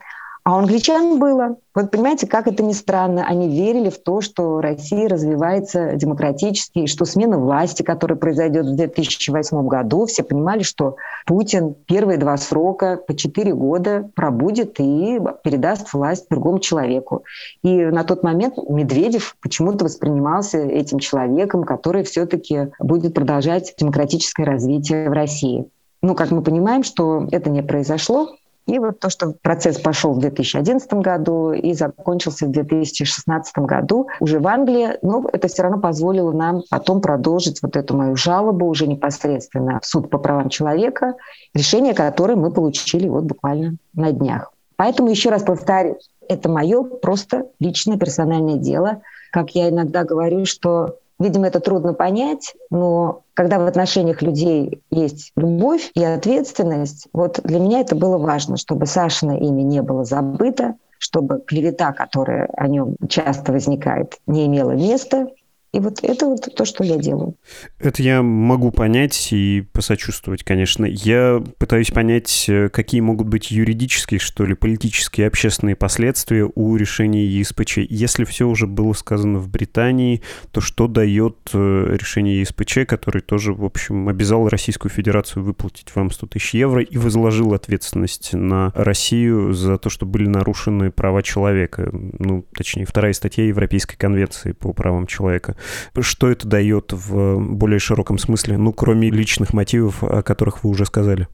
А 0.49 0.55
у 0.55 0.57
англичан 0.57 1.19
было. 1.19 1.57
Вот 1.75 1.91
понимаете, 1.91 2.25
как 2.25 2.47
это 2.47 2.63
ни 2.63 2.73
странно, 2.73 3.23
они 3.23 3.55
верили 3.55 3.91
в 3.91 4.01
то, 4.01 4.19
что 4.19 4.61
Россия 4.61 5.07
развивается 5.07 5.93
демократически, 5.93 6.79
и 6.79 6.87
что 6.87 7.05
смена 7.05 7.37
власти, 7.37 7.83
которая 7.83 8.17
произойдет 8.17 8.65
в 8.65 8.75
2008 8.75 9.67
году, 9.67 10.07
все 10.07 10.23
понимали, 10.23 10.63
что 10.63 10.95
Путин 11.27 11.75
первые 11.85 12.17
два 12.17 12.35
срока 12.37 12.97
по 12.97 13.15
четыре 13.15 13.53
года 13.53 14.09
пробудет 14.15 14.79
и 14.79 15.19
передаст 15.43 15.93
власть 15.93 16.25
другому 16.31 16.57
человеку. 16.57 17.25
И 17.61 17.85
на 17.85 18.03
тот 18.03 18.23
момент 18.23 18.55
Медведев 18.67 19.35
почему-то 19.43 19.85
воспринимался 19.85 20.57
этим 20.57 20.97
человеком, 20.97 21.63
который 21.63 22.03
все-таки 22.03 22.71
будет 22.79 23.13
продолжать 23.13 23.75
демократическое 23.77 24.45
развитие 24.45 25.11
в 25.11 25.13
России. 25.13 25.69
Ну, 26.01 26.15
как 26.15 26.31
мы 26.31 26.41
понимаем, 26.41 26.83
что 26.83 27.27
это 27.29 27.51
не 27.51 27.61
произошло, 27.61 28.29
и 28.69 28.77
вот 28.77 28.99
то, 28.99 29.09
что 29.09 29.33
процесс 29.41 29.79
пошел 29.79 30.13
в 30.13 30.19
2011 30.19 30.93
году 30.93 31.51
и 31.51 31.73
закончился 31.73 32.45
в 32.45 32.51
2016 32.51 33.57
году 33.57 34.07
уже 34.19 34.39
в 34.39 34.47
Англии, 34.47 34.97
но 35.01 35.27
это 35.33 35.47
все 35.47 35.63
равно 35.63 35.79
позволило 35.79 36.31
нам 36.31 36.61
потом 36.69 37.01
продолжить 37.01 37.61
вот 37.63 37.75
эту 37.75 37.97
мою 37.97 38.15
жалобу 38.15 38.67
уже 38.67 38.85
непосредственно 38.85 39.79
в 39.81 39.85
суд 39.85 40.09
по 40.09 40.19
правам 40.19 40.49
человека, 40.49 41.15
решение 41.55 41.93
которое 41.93 42.35
мы 42.35 42.51
получили 42.51 43.07
вот 43.07 43.23
буквально 43.23 43.77
на 43.93 44.11
днях. 44.11 44.51
Поэтому 44.75 45.09
еще 45.09 45.29
раз 45.29 45.43
повторю, 45.43 45.97
это 46.27 46.47
мое 46.47 46.83
просто 46.83 47.47
личное 47.59 47.97
персональное 47.97 48.57
дело. 48.57 49.01
Как 49.31 49.51
я 49.51 49.69
иногда 49.69 50.03
говорю, 50.03 50.45
что 50.45 50.97
Видимо, 51.19 51.47
это 51.47 51.59
трудно 51.59 51.93
понять, 51.93 52.55
но 52.69 53.23
когда 53.33 53.59
в 53.59 53.65
отношениях 53.65 54.21
людей 54.21 54.81
есть 54.89 55.31
любовь 55.35 55.91
и 55.93 56.03
ответственность, 56.03 57.07
вот 57.11 57.41
для 57.43 57.59
меня 57.59 57.81
это 57.81 57.95
было 57.95 58.17
важно, 58.17 58.55
чтобы 58.55 58.85
Сашина 58.85 59.37
имя 59.37 59.63
не 59.63 59.81
было 59.81 60.05
забыто, 60.05 60.75
чтобы 60.97 61.41
клевета, 61.45 61.91
которая 61.91 62.49
о 62.55 62.67
нем 62.67 62.95
часто 63.07 63.51
возникает, 63.51 64.17
не 64.27 64.45
имела 64.45 64.71
места, 64.71 65.27
и 65.71 65.79
вот 65.79 66.03
это 66.03 66.25
вот 66.25 66.47
то, 66.55 66.65
что 66.65 66.83
я 66.83 66.97
делаю. 66.97 67.35
Это 67.77 68.01
я 68.01 68.23
могу 68.23 68.71
понять 68.71 69.29
и 69.31 69.63
посочувствовать, 69.71 70.43
конечно. 70.43 70.85
Я 70.85 71.43
пытаюсь 71.59 71.91
понять, 71.91 72.45
э, 72.47 72.69
какие 72.69 73.01
могут 73.01 73.27
быть 73.27 73.51
юридические, 73.51 74.19
что 74.19 74.45
ли, 74.45 74.55
политические 74.55 75.27
общественные 75.27 75.75
последствия 75.75 76.49
у 76.55 76.75
решения 76.75 77.23
ЕСПЧ. 77.23 77.79
Если 77.89 78.23
все 78.23 78.47
уже 78.47 78.65
было 78.65 78.93
сказано 78.93 79.37
в 79.37 79.47
Британии, 79.47 80.23
то 80.51 80.59
что 80.59 80.87
дает 80.87 81.37
э, 81.53 81.95
решение 81.99 82.39
ЕСПЧ, 82.41 82.87
который 82.87 83.21
тоже, 83.21 83.53
в 83.53 83.63
общем, 83.63 84.09
обязал 84.09 84.47
Российскую 84.47 84.91
Федерацию 84.91 85.43
выплатить 85.43 85.95
вам 85.95 86.09
100 86.09 86.27
тысяч 86.27 86.55
евро 86.55 86.81
и 86.81 86.97
возложил 86.97 87.53
ответственность 87.53 88.33
на 88.33 88.71
Россию 88.73 89.53
за 89.53 89.77
то, 89.77 89.91
что 89.91 90.07
были 90.07 90.27
нарушены 90.27 90.89
права 90.89 91.21
человека. 91.21 91.91
Ну, 91.93 92.43
точнее, 92.55 92.85
вторая 92.85 93.13
статья 93.13 93.45
Европейской 93.45 93.97
конвенции 93.97 94.53
по 94.53 94.73
правам 94.73 95.05
человека. 95.05 95.57
Что 95.99 96.29
это 96.29 96.47
дает 96.47 96.93
в 96.93 97.39
более 97.39 97.79
широком 97.79 98.17
смысле, 98.17 98.57
ну, 98.57 98.73
кроме 98.73 99.09
личных 99.09 99.53
мотивов, 99.53 100.03
о 100.03 100.21
которых 100.21 100.63
вы 100.63 100.69
уже 100.69 100.85
сказали? 100.85 101.27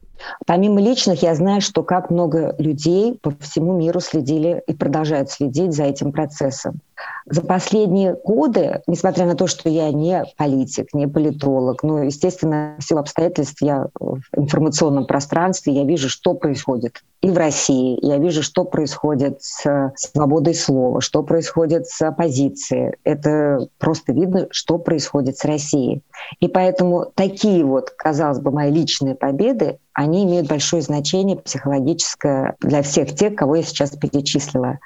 Помимо 0.46 0.80
личных, 0.80 1.22
я 1.22 1.34
знаю, 1.34 1.60
что 1.60 1.82
как 1.82 2.10
много 2.10 2.54
людей 2.58 3.18
по 3.20 3.32
всему 3.40 3.78
миру 3.78 4.00
следили 4.00 4.62
и 4.66 4.74
продолжают 4.74 5.30
следить 5.30 5.74
за 5.74 5.84
этим 5.84 6.12
процессом. 6.12 6.80
За 7.26 7.42
последние 7.42 8.14
годы, 8.14 8.82
несмотря 8.86 9.26
на 9.26 9.34
то, 9.34 9.46
что 9.46 9.68
я 9.68 9.90
не 9.90 10.24
политик, 10.36 10.94
не 10.94 11.06
политолог, 11.06 11.82
ну, 11.82 12.02
естественно, 12.02 12.76
в 12.78 12.84
силу 12.84 13.00
обстоятельств 13.00 13.60
я 13.60 13.88
в 13.98 14.20
информационном 14.36 15.06
пространстве, 15.06 15.74
я 15.74 15.84
вижу, 15.84 16.08
что 16.08 16.34
происходит 16.34 17.02
и 17.22 17.30
в 17.30 17.36
России, 17.36 17.98
я 18.02 18.18
вижу, 18.18 18.42
что 18.42 18.64
происходит 18.64 19.42
с 19.42 19.92
свободой 19.96 20.54
слова, 20.54 21.00
что 21.00 21.22
происходит 21.22 21.88
с 21.88 22.00
оппозицией. 22.02 22.94
Это 23.04 23.66
просто 23.78 24.12
видно, 24.12 24.46
что 24.50 24.78
происходит 24.78 25.36
с 25.36 25.44
Россией. 25.44 26.02
И 26.38 26.46
поэтому 26.46 27.06
такие 27.14 27.64
вот, 27.64 27.90
казалось 27.90 28.38
бы, 28.38 28.52
мои 28.52 28.70
личные 28.70 29.16
победы, 29.16 29.78
они 29.92 30.24
имеют 30.24 30.46
большое 30.46 30.82
значение 30.82 31.36
психологическое 31.36 32.54
для 32.60 32.82
всех 32.82 33.14
тех, 33.14 33.34
кого 33.34 33.56
я 33.56 33.62
сейчас 33.62 33.90
перечислила. 33.90 34.78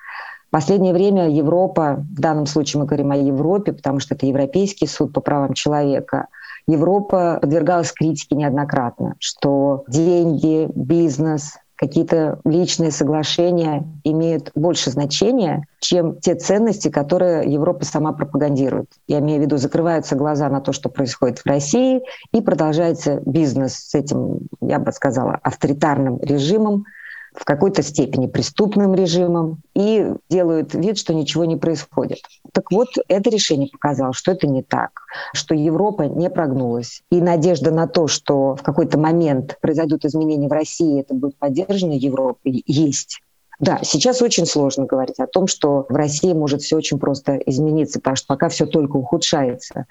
В 0.51 0.53
последнее 0.53 0.93
время 0.93 1.31
Европа, 1.31 2.05
в 2.11 2.21
данном 2.21 2.47
случае 2.47 2.81
мы 2.81 2.87
говорим 2.87 3.13
о 3.13 3.17
Европе, 3.17 3.73
потому 3.73 4.01
что 4.01 4.17
это 4.17 4.27
Европейский 4.27 4.89
суд 4.89 5.13
по 5.13 5.21
правам 5.21 5.55
человека, 5.55 6.27
Европа 6.67 7.39
подвергалась 7.41 7.93
критике 7.93 8.35
неоднократно, 8.35 9.15
что 9.21 9.85
деньги, 9.87 10.69
бизнес, 10.75 11.53
какие-то 11.77 12.41
личные 12.45 12.91
соглашения 12.91 13.87
имеют 14.03 14.51
больше 14.57 14.91
значения, 14.91 15.69
чем 15.79 16.19
те 16.19 16.35
ценности, 16.35 16.89
которые 16.89 17.49
Европа 17.49 17.85
сама 17.85 18.13
пропагандирует. 18.13 18.91
Я 19.07 19.21
имею 19.21 19.39
в 19.41 19.45
виду, 19.45 19.57
закрываются 19.57 20.17
глаза 20.17 20.49
на 20.49 20.61
то, 20.61 20.73
что 20.73 20.89
происходит 20.89 21.39
в 21.39 21.47
России, 21.47 22.03
и 22.33 22.41
продолжается 22.41 23.23
бизнес 23.25 23.75
с 23.75 23.95
этим, 23.95 24.41
я 24.61 24.81
бы 24.81 24.91
сказала, 24.91 25.39
авторитарным 25.45 26.19
режимом, 26.21 26.87
в 27.35 27.45
какой-то 27.45 27.83
степени 27.83 28.27
преступным 28.27 28.95
режимом 28.95 29.63
и 29.75 30.13
делают 30.29 30.75
вид, 30.75 30.99
что 30.99 31.15
ничего 31.15 31.45
не 31.45 31.57
происходит. 31.57 32.21
Так 32.53 32.71
вот, 32.71 32.89
это 33.09 33.31
решение 33.31 33.69
показало, 33.71 34.13
что 34.13 34.33
это 34.33 34.47
не 34.47 34.63
так, 34.63 34.91
что 35.33 35.55
Европа 35.55 36.03
не 36.03 36.29
прогнулась. 36.29 37.03
И 37.11 37.21
надежда 37.21 37.71
на 37.71 37.87
то, 37.87 38.07
что 38.09 38.57
в 38.57 38.63
какой-то 38.63 38.99
момент 38.99 39.59
произойдут 39.61 40.05
изменения 40.05 40.49
в 40.49 40.53
России, 40.53 41.01
это 41.01 41.15
будет 41.15 41.37
поддержано 41.37 41.93
Европой, 41.93 42.63
есть. 42.67 43.21
Да, 43.61 43.81
сейчас 43.83 44.23
очень 44.23 44.47
сложно 44.47 44.87
говорить 44.87 45.19
о 45.19 45.27
том, 45.27 45.47
что 45.47 45.85
в 45.89 45.95
России 45.95 46.33
может 46.33 46.63
все 46.63 46.77
очень 46.77 46.99
просто 46.99 47.37
измениться, 47.37 48.01
потому 48.01 48.17
что 48.17 48.27
пока 48.27 48.49
все 48.49 48.65
только 48.65 48.97
ухудшается. 48.97 49.85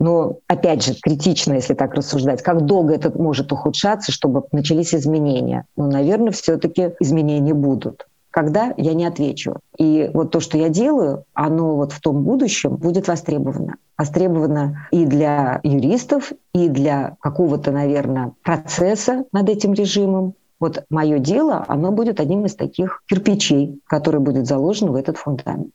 Но, 0.00 0.38
опять 0.48 0.84
же, 0.84 0.94
критично, 0.94 1.52
если 1.52 1.74
так 1.74 1.94
рассуждать, 1.94 2.42
как 2.42 2.64
долго 2.64 2.94
это 2.94 3.16
может 3.16 3.52
ухудшаться, 3.52 4.10
чтобы 4.10 4.42
начались 4.50 4.94
изменения? 4.94 5.66
Ну, 5.76 5.90
наверное, 5.90 6.32
все-таки 6.32 6.94
изменения 7.00 7.52
будут. 7.52 8.06
Когда, 8.30 8.72
я 8.76 8.94
не 8.94 9.04
отвечу. 9.04 9.56
И 9.76 10.10
вот 10.14 10.30
то, 10.30 10.40
что 10.40 10.56
я 10.56 10.68
делаю, 10.68 11.24
оно 11.34 11.76
вот 11.76 11.92
в 11.92 12.00
том 12.00 12.22
будущем 12.22 12.76
будет 12.76 13.08
востребовано. 13.08 13.74
Востребовано 13.98 14.88
и 14.90 15.04
для 15.04 15.60
юристов, 15.64 16.32
и 16.54 16.68
для 16.68 17.16
какого-то, 17.20 17.70
наверное, 17.70 18.32
процесса 18.42 19.24
над 19.32 19.48
этим 19.50 19.74
режимом, 19.74 20.34
вот 20.60 20.84
мое 20.90 21.18
дело, 21.18 21.64
оно 21.66 21.90
будет 21.90 22.20
одним 22.20 22.44
из 22.44 22.54
таких 22.54 23.02
кирпичей, 23.08 23.80
который 23.86 24.20
будет 24.20 24.46
заложен 24.46 24.90
в 24.90 24.94
этот 24.94 25.16
фундамент. 25.16 25.72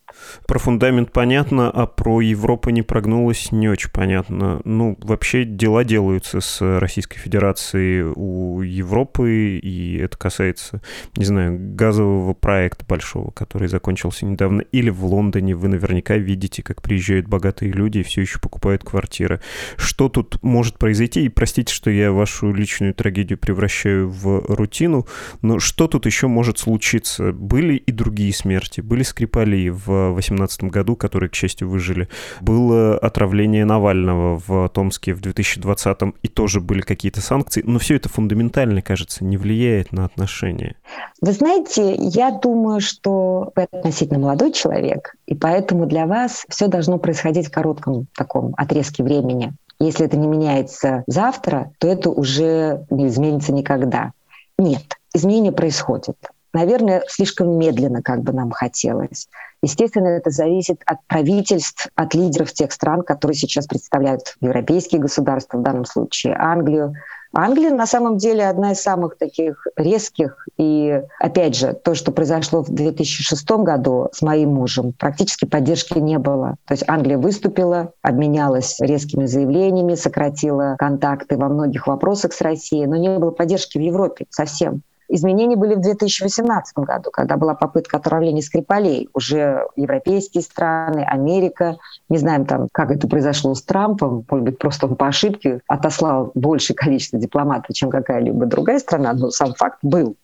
Про 0.47 0.59
фундамент 0.59 1.11
понятно, 1.11 1.71
а 1.71 1.87
про 1.87 2.21
Европу 2.21 2.69
не 2.69 2.83
прогнулось 2.83 3.51
не 3.51 3.67
очень 3.67 3.89
понятно. 3.89 4.61
Ну, 4.63 4.95
вообще 5.01 5.43
дела 5.43 5.83
делаются 5.83 6.39
с 6.39 6.79
Российской 6.79 7.17
Федерацией 7.17 8.03
у 8.03 8.61
Европы, 8.61 9.57
и 9.57 9.97
это 9.97 10.17
касается, 10.17 10.81
не 11.17 11.25
знаю, 11.25 11.57
газового 11.59 12.33
проекта 12.33 12.85
большого, 12.87 13.31
который 13.31 13.67
закончился 13.67 14.25
недавно, 14.25 14.61
или 14.61 14.91
в 14.91 15.03
Лондоне 15.05 15.55
вы 15.55 15.67
наверняка 15.67 16.15
видите, 16.17 16.61
как 16.61 16.83
приезжают 16.83 17.27
богатые 17.27 17.71
люди 17.71 17.99
и 17.99 18.03
все 18.03 18.21
еще 18.21 18.39
покупают 18.39 18.83
квартиры. 18.83 19.41
Что 19.77 20.09
тут 20.09 20.37
может 20.43 20.77
произойти? 20.77 21.25
И 21.25 21.29
простите, 21.29 21.73
что 21.73 21.89
я 21.89 22.11
вашу 22.11 22.53
личную 22.53 22.93
трагедию 22.93 23.39
превращаю 23.39 24.09
в 24.09 24.45
рутину 24.47 24.74
рутину. 24.75 25.05
Но 25.41 25.59
что 25.59 25.87
тут 25.87 26.05
еще 26.05 26.27
может 26.27 26.59
случиться? 26.59 27.31
Были 27.31 27.75
и 27.75 27.91
другие 27.91 28.33
смерти. 28.33 28.81
Были 28.81 29.03
Скрипали 29.03 29.69
в 29.69 30.13
2018 30.13 30.63
году, 30.65 30.95
которые, 30.95 31.29
к 31.29 31.35
счастью, 31.35 31.69
выжили. 31.69 32.07
Было 32.41 32.97
отравление 32.97 33.65
Навального 33.65 34.41
в 34.45 34.69
Томске 34.69 35.13
в 35.13 35.21
2020 35.21 35.97
и 36.21 36.27
тоже 36.27 36.59
были 36.59 36.81
какие-то 36.81 37.21
санкции. 37.21 37.63
Но 37.65 37.79
все 37.79 37.95
это 37.95 38.09
фундаментально, 38.09 38.81
кажется, 38.81 39.23
не 39.23 39.37
влияет 39.37 39.91
на 39.91 40.05
отношения. 40.05 40.75
Вы 41.21 41.31
знаете, 41.31 41.95
я 41.97 42.31
думаю, 42.31 42.81
что 42.81 43.51
вы 43.55 43.63
относительно 43.71 44.19
молодой 44.19 44.51
человек, 44.51 45.15
и 45.27 45.35
поэтому 45.35 45.85
для 45.85 46.05
вас 46.05 46.45
все 46.49 46.67
должно 46.67 46.97
происходить 46.97 47.47
в 47.47 47.51
коротком 47.51 48.07
таком 48.15 48.53
отрезке 48.57 49.03
времени. 49.03 49.53
Если 49.79 50.05
это 50.05 50.17
не 50.17 50.27
меняется 50.27 51.03
завтра, 51.07 51.71
то 51.79 51.87
это 51.87 52.09
уже 52.09 52.85
не 52.89 53.07
изменится 53.07 53.53
никогда. 53.53 54.13
Нет, 54.57 54.97
изменения 55.13 55.51
происходят. 55.51 56.17
Наверное, 56.53 57.03
слишком 57.07 57.57
медленно, 57.57 58.01
как 58.01 58.21
бы 58.21 58.31
нам 58.31 58.51
хотелось. 58.51 59.27
Естественно, 59.61 60.07
это 60.07 60.29
зависит 60.29 60.81
от 60.85 61.05
правительств, 61.07 61.89
от 61.95 62.13
лидеров 62.13 62.53
тех 62.53 62.71
стран, 62.71 63.01
которые 63.01 63.35
сейчас 63.35 63.67
представляют 63.67 64.35
европейские 64.39 65.01
государства, 65.01 65.57
в 65.57 65.63
данном 65.63 65.83
случае 65.83 66.35
Англию, 66.39 66.93
Англия 67.37 67.71
на 67.71 67.85
самом 67.85 68.17
деле 68.17 68.47
одна 68.47 68.71
из 68.71 68.81
самых 68.81 69.17
таких 69.17 69.67
резких. 69.75 70.47
И 70.57 71.01
опять 71.19 71.55
же, 71.55 71.73
то, 71.73 71.93
что 71.93 72.13
произошло 72.13 72.63
в 72.63 72.73
2006 72.73 73.51
году 73.51 74.07
с 74.13 74.21
моим 74.21 74.53
мужем, 74.53 74.93
практически 74.97 75.43
поддержки 75.43 75.99
не 75.99 76.17
было. 76.17 76.55
То 76.65 76.73
есть 76.73 76.85
Англия 76.87 77.17
выступила, 77.17 77.91
обменялась 78.01 78.79
резкими 78.79 79.25
заявлениями, 79.25 79.95
сократила 79.95 80.77
контакты 80.79 81.35
во 81.35 81.49
многих 81.49 81.87
вопросах 81.87 82.31
с 82.31 82.39
Россией, 82.39 82.87
но 82.87 82.95
не 82.95 83.19
было 83.19 83.31
поддержки 83.31 83.77
в 83.77 83.81
Европе 83.81 84.27
совсем. 84.29 84.81
Изменения 85.07 85.55
были 85.55 85.75
в 85.75 85.81
2018 85.81 86.77
году, 86.79 87.11
когда 87.11 87.37
была 87.37 87.53
попытка 87.53 87.97
отравления 87.97 88.41
Скрипалей. 88.41 89.09
Уже 89.13 89.67
европейские 89.75 90.41
страны, 90.43 91.05
Америка, 91.07 91.77
не 92.09 92.17
знаем 92.17 92.45
там, 92.45 92.67
как 92.71 92.91
это 92.91 93.07
произошло 93.07 93.53
с 93.53 93.61
Трампом, 93.61 94.25
может 94.29 94.45
быть, 94.45 94.57
просто 94.57 94.87
он 94.87 94.95
по 94.95 95.07
ошибке 95.07 95.61
отослал 95.67 96.31
большее 96.33 96.75
количество 96.75 97.19
дипломатов, 97.19 97.75
чем 97.75 97.89
какая-либо 97.89 98.45
другая 98.45 98.79
страна, 98.79 99.13
но 99.13 99.29
сам 99.29 99.53
факт 99.53 99.79
был. 99.81 100.15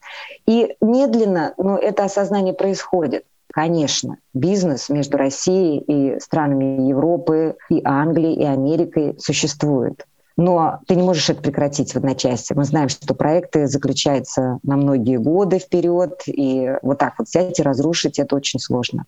И 0.47 0.75
медленно, 0.81 1.53
но 1.57 1.77
это 1.77 2.03
осознание 2.03 2.53
происходит. 2.53 3.25
Конечно, 3.53 4.17
бизнес 4.33 4.87
между 4.87 5.17
Россией 5.17 5.79
и 5.79 6.19
странами 6.19 6.87
Европы, 6.87 7.57
и 7.69 7.81
Англией, 7.83 8.35
и 8.35 8.45
Америкой 8.45 9.15
существует. 9.19 10.05
Но 10.37 10.79
ты 10.87 10.95
не 10.95 11.03
можешь 11.03 11.29
это 11.29 11.41
прекратить 11.41 11.93
в 11.93 11.97
одночасье. 11.97 12.55
Мы 12.55 12.63
знаем, 12.63 12.89
что 12.89 13.13
проекты 13.13 13.67
заключаются 13.67 14.59
на 14.63 14.77
многие 14.77 15.17
годы 15.17 15.59
вперед, 15.59 16.21
и 16.25 16.71
вот 16.81 16.97
так 16.97 17.15
вот 17.17 17.27
взять 17.27 17.59
и 17.59 17.63
разрушить 17.63 18.19
это 18.19 18.35
очень 18.35 18.59
сложно. 18.59 19.05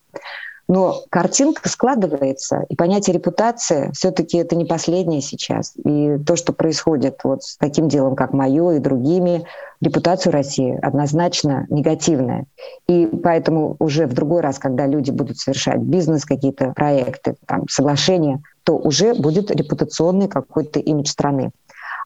Но 0.68 1.02
картинка 1.10 1.68
складывается, 1.68 2.66
и 2.70 2.76
понятие 2.76 3.16
репутации 3.16 3.92
все-таки 3.94 4.38
это 4.38 4.56
не 4.56 4.64
последнее 4.66 5.22
сейчас. 5.22 5.74
И 5.84 6.18
то, 6.26 6.36
что 6.38 6.54
происходит 6.54 7.20
вот 7.24 7.44
с 7.44 7.58
таким 7.58 7.90
делом, 7.90 8.16
как 8.16 8.32
мое 8.32 8.72
и 8.72 8.80
другими, 8.80 9.46
репутацию 9.82 10.32
России 10.32 10.80
однозначно 10.82 11.68
негативная. 11.70 12.46
И 12.88 13.06
поэтому 13.06 13.76
уже 13.80 14.08
в 14.08 14.14
другой 14.14 14.42
раз, 14.42 14.58
когда 14.58 14.88
люди 14.88 15.12
будут 15.12 15.38
совершать 15.38 15.80
бизнес, 15.80 16.24
какие-то 16.24 16.72
проекты, 16.72 17.36
там, 17.46 17.68
соглашения, 17.68 18.42
то 18.64 18.78
уже 18.78 19.14
будет 19.14 19.52
репутационный 19.52 20.28
какой-то 20.28 20.80
имидж 20.80 21.08
страны. 21.08 21.52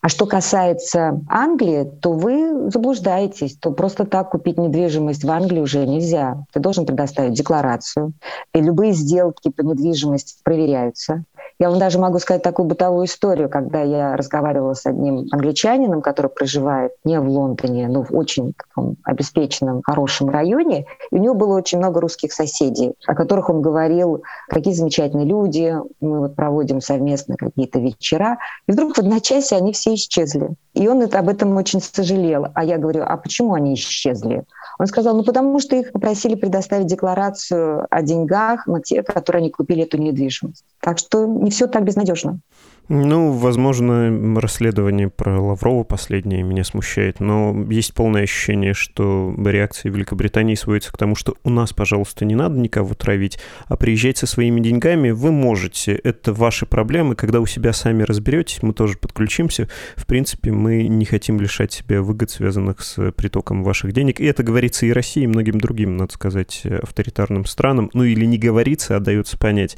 А 0.02 0.10
что 0.10 0.26
касается 0.26 1.22
Англии, 1.28 1.84
то 2.02 2.14
вы 2.14 2.70
заблуждаетесь, 2.70 3.58
то 3.58 3.72
просто 3.72 4.06
так 4.06 4.30
купить 4.30 4.58
недвижимость 4.58 5.24
в 5.24 5.32
Англии 5.32 5.60
уже 5.60 5.86
нельзя. 5.86 6.46
Ты 6.54 6.60
должен 6.60 6.86
предоставить 6.86 7.34
декларацию, 7.34 8.14
и 8.54 8.62
любые 8.62 8.94
сделки 8.94 9.50
по 9.50 9.62
недвижимости 9.62 10.36
проверяются. 10.44 11.24
Я 11.60 11.70
вам 11.70 11.80
даже 11.80 11.98
могу 11.98 12.20
сказать 12.20 12.44
такую 12.44 12.68
бытовую 12.68 13.06
историю, 13.06 13.50
когда 13.50 13.82
я 13.82 14.16
разговаривала 14.16 14.74
с 14.74 14.86
одним 14.86 15.26
англичанином, 15.32 16.02
который 16.02 16.30
проживает 16.30 16.92
не 17.04 17.20
в 17.20 17.28
Лондоне, 17.28 17.88
но 17.88 18.04
в 18.04 18.14
очень 18.14 18.54
таком 18.54 18.98
обеспеченном, 19.04 19.82
хорошем 19.84 20.30
районе. 20.30 20.86
И 21.12 21.16
у 21.16 21.18
него 21.18 21.34
было 21.34 21.58
очень 21.58 21.80
много 21.80 22.00
русских 22.00 22.32
соседей, 22.32 22.94
о 23.08 23.16
которых 23.16 23.50
он 23.50 23.62
говорил, 23.62 24.24
какие 24.50 24.74
замечательные 24.74 25.26
люди, 25.26 25.76
мы 26.00 26.20
вот 26.20 26.36
проводим 26.36 26.80
совместно 26.80 27.38
какие-то 27.38 27.80
вечера. 27.80 28.38
И 28.68 28.72
вдруг 28.72 28.96
в 28.96 29.00
одночасье 29.00 29.58
они 29.58 29.74
все 29.74 29.96
исчезли. 29.96 30.50
И 30.78 30.88
он 30.88 31.02
это, 31.02 31.20
об 31.20 31.30
этом 31.30 31.56
очень 31.58 31.82
сожалел. 31.82 32.48
А 32.54 32.64
я 32.64 32.78
говорю, 32.78 33.04
а 33.04 33.18
почему 33.18 33.56
они 33.56 33.74
исчезли? 33.74 34.44
Он 34.78 34.86
сказал, 34.86 35.16
ну 35.16 35.24
потому 35.24 35.60
что 35.60 35.76
их 35.76 35.92
попросили 35.92 36.36
предоставить 36.36 36.86
декларацию 36.86 37.88
о 37.90 38.02
деньгах 38.04 38.68
на 38.68 38.80
те, 38.80 39.02
которые 39.02 39.40
они 39.42 39.50
купили 39.50 39.84
эту 39.84 39.98
недвижимость. 39.98 40.64
Так 40.80 41.00
что 41.00 41.26
не 41.26 41.50
все 41.50 41.66
так 41.68 41.84
безнадежно. 41.84 42.40
Ну, 42.90 43.34
возможно, 43.34 44.40
расследование 44.40 45.10
про 45.10 45.42
Лаврова 45.42 45.84
последнее 45.84 46.42
меня 46.42 46.64
смущает, 46.64 47.20
но 47.20 47.66
есть 47.70 47.94
полное 47.94 48.24
ощущение, 48.24 48.74
что 48.74 49.36
реакция 49.46 49.92
Великобритании 49.92 50.56
сводится 50.56 50.94
к 50.94 50.98
тому, 50.98 51.16
что 51.16 51.36
у 51.44 51.50
нас, 51.50 51.74
пожалуйста, 51.74 52.24
не 52.24 52.36
надо 52.36 52.58
никого 52.58 52.94
травить, 52.94 53.40
а 53.66 53.76
приезжать 53.76 54.18
со 54.18 54.26
своими 54.26 54.62
деньгами 54.62 55.12
вы 55.12 55.34
можете. 55.34 55.96
Это 55.96 56.32
ваши 56.32 56.66
проблемы. 56.66 57.16
Когда 57.16 57.42
у 57.42 57.46
себя 57.46 57.74
сами 57.74 58.04
разберетесь, 58.04 58.64
мы 58.64 58.74
тоже 58.74 58.98
подключимся. 58.98 59.68
В 59.98 60.06
принципе, 60.06 60.54
мы 60.54 60.88
не 60.88 61.04
хотим 61.04 61.42
лишать 61.42 61.74
себя 61.74 62.02
выгод, 62.02 62.32
связанных 62.32 62.82
с 62.82 63.12
притоком 63.12 63.64
ваших 63.66 63.92
денег. 63.92 64.22
И 64.22 64.26
это 64.26 64.44
говорится 64.44 64.86
и 64.86 64.94
России, 64.94 65.24
и 65.24 65.28
многим 65.28 65.60
другим, 65.60 65.98
надо 65.98 66.14
сказать, 66.14 66.64
авторитарным 66.66 67.46
странам. 67.46 67.90
Ну 67.94 68.06
или 68.06 68.26
не 68.26 68.38
говорится, 68.38 68.96
а 68.96 69.02
дается 69.02 69.38
понять. 69.38 69.78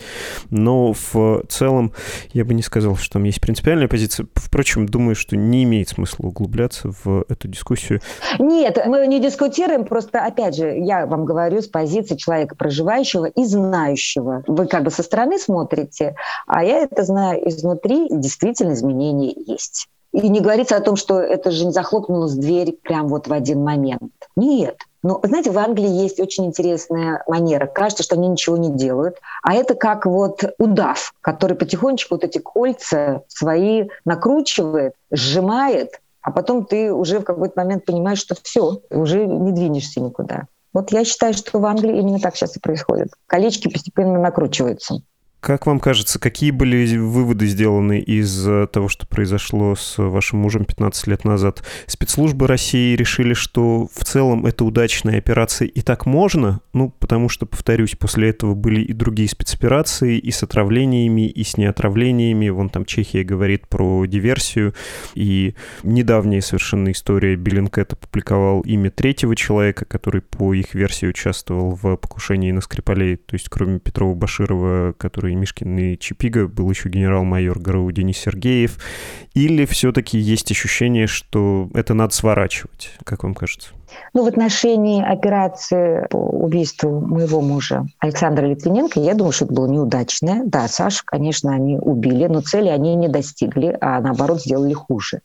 Но 0.51 0.93
в 0.93 1.43
целом 1.49 1.93
я 2.33 2.45
бы 2.45 2.53
не 2.53 2.61
сказал, 2.61 2.98
что 2.99 3.13
там 3.13 3.23
есть 3.23 3.41
принципиальная 3.41 3.87
позиция. 3.87 4.27
Впрочем, 4.35 4.87
думаю, 4.87 5.15
что 5.15 5.35
не 5.35 5.63
имеет 5.63 5.89
смысла 5.89 6.27
углубляться 6.27 6.91
в 7.03 7.25
эту 7.29 7.47
дискуссию. 7.47 8.01
Нет, 8.37 8.81
мы 8.85 9.07
не 9.07 9.19
дискутируем, 9.19 9.85
просто, 9.85 10.25
опять 10.25 10.55
же, 10.55 10.77
я 10.77 11.05
вам 11.05 11.25
говорю 11.25 11.61
с 11.61 11.67
позиции 11.67 12.15
человека 12.15 12.55
проживающего 12.55 13.25
и 13.25 13.45
знающего. 13.45 14.43
Вы 14.47 14.67
как 14.67 14.83
бы 14.83 14.91
со 14.91 15.03
стороны 15.03 15.39
смотрите, 15.39 16.15
а 16.47 16.63
я 16.63 16.79
это 16.79 17.03
знаю 17.03 17.47
изнутри, 17.49 18.07
действительно 18.09 18.73
изменения 18.73 19.33
есть. 19.47 19.87
И 20.11 20.27
не 20.27 20.41
говорится 20.41 20.75
о 20.75 20.81
том, 20.81 20.95
что 20.95 21.19
это 21.19 21.51
же 21.51 21.65
не 21.65 21.71
захлопнулась 21.71 22.33
дверь 22.33 22.73
прям 22.81 23.07
вот 23.07 23.27
в 23.27 23.33
один 23.33 23.63
момент. 23.63 24.11
Нет. 24.35 24.77
Но, 25.01 25.19
знаете, 25.23 25.51
в 25.51 25.57
Англии 25.57 25.89
есть 25.89 26.19
очень 26.19 26.45
интересная 26.45 27.23
манера. 27.27 27.67
Кажется, 27.67 28.03
что 28.03 28.15
они 28.15 28.27
ничего 28.27 28.57
не 28.57 28.71
делают. 28.71 29.17
А 29.43 29.53
это 29.53 29.75
как 29.75 30.05
вот 30.05 30.43
удав, 30.57 31.13
который 31.21 31.55
потихонечку 31.55 32.15
вот 32.15 32.23
эти 32.23 32.39
кольца 32.39 33.23
свои 33.27 33.87
накручивает, 34.03 34.93
сжимает, 35.11 36.01
а 36.21 36.31
потом 36.31 36.65
ты 36.65 36.91
уже 36.91 37.19
в 37.19 37.23
какой-то 37.23 37.53
момент 37.59 37.85
понимаешь, 37.85 38.19
что 38.19 38.35
все, 38.41 38.81
уже 38.89 39.25
не 39.25 39.51
двинешься 39.51 40.01
никуда. 40.01 40.47
Вот 40.73 40.91
я 40.91 41.03
считаю, 41.03 41.33
что 41.33 41.59
в 41.59 41.65
Англии 41.65 41.97
именно 41.97 42.19
так 42.19 42.35
сейчас 42.35 42.55
и 42.57 42.59
происходит. 42.59 43.09
Колечки 43.25 43.69
постепенно 43.69 44.19
накручиваются. 44.19 45.01
Как 45.39 45.67
вам 45.67 45.79
кажется, 45.79 46.19
какие 46.19 46.51
были 46.51 46.97
выводы 46.97 47.47
сделаны 47.47 47.99
из 47.99 48.47
того, 48.71 48.89
что 48.89 49.07
произошло 49.07 49.73
с 49.75 49.97
вашим 49.97 50.39
мужем 50.39 50.65
15 50.65 51.07
лет 51.07 51.23
назад? 51.23 51.63
Спецслужбы 51.87 52.45
России 52.45 52.95
решили, 52.95 53.33
что 53.33 53.87
в 53.87 54.03
целом 54.03 54.45
это 54.45 54.65
удачная 54.65 55.17
операция 55.17 55.67
и 55.67 55.81
так 55.81 56.05
можно? 56.05 56.59
Ну, 56.73 56.89
потому 56.89 57.29
что, 57.29 57.45
повторюсь, 57.45 57.95
после 57.95 58.29
этого 58.29 58.53
были 58.53 58.81
и 58.81 58.91
другие 58.91 59.29
спецоперации, 59.29 60.17
и 60.17 60.29
с 60.29 60.43
отравлениями, 60.43 61.27
и 61.29 61.43
с 61.43 61.55
неотравлениями. 61.57 62.49
Вон 62.49 62.69
там 62.69 62.83
Чехия 62.83 63.23
говорит 63.23 63.67
про 63.67 64.05
диверсию. 64.05 64.73
И 65.15 65.55
недавняя 65.83 66.41
совершенно 66.41 66.91
история 66.91 67.35
Bellingcat 67.35 67.93
опубликовал 67.93 68.61
имя 68.61 68.91
третьего 68.91 69.35
человека, 69.35 69.85
который 69.85 70.21
по 70.21 70.53
их 70.53 70.75
версии 70.75 71.05
участвовал 71.05 71.79
в 71.81 71.95
покушении 71.95 72.51
на 72.51 72.61
Скрипалей, 72.61 73.15
то 73.15 73.35
есть 73.35 73.47
кроме 73.49 73.79
Петрова 73.79 74.15
Баширова, 74.15 74.93
который 74.97 75.28
и 75.29 75.35
Мишкин, 75.35 75.77
и 75.77 75.97
Чепига, 75.97 76.47
был 76.47 76.69
еще 76.69 76.89
генерал-майор 76.89 77.59
ГРУ 77.59 77.91
Денис 77.91 78.17
Сергеев, 78.17 78.77
или 79.33 79.65
все-таки 79.65 80.17
есть 80.17 80.51
ощущение, 80.51 81.07
что 81.07 81.69
это 81.73 81.93
надо 81.93 82.13
сворачивать, 82.13 82.91
как 83.03 83.23
вам 83.23 83.33
кажется? 83.33 83.69
Ну, 84.13 84.23
в 84.23 84.27
отношении 84.27 85.03
операции 85.03 86.07
по 86.09 86.17
убийству 86.17 86.99
моего 86.99 87.41
мужа 87.41 87.85
Александра 87.99 88.45
Литвиненко, 88.45 88.99
я 88.99 89.13
думаю, 89.13 89.31
что 89.31 89.45
это 89.45 89.53
было 89.53 89.67
неудачное. 89.67 90.43
Да, 90.45 90.67
Сашу, 90.67 91.03
конечно, 91.05 91.53
они 91.53 91.77
убили, 91.77 92.25
но 92.25 92.41
цели 92.41 92.69
они 92.69 92.95
не 92.95 93.07
достигли, 93.07 93.77
а 93.81 93.99
наоборот 94.01 94.41
сделали 94.41 94.73
хуже. 94.73 95.21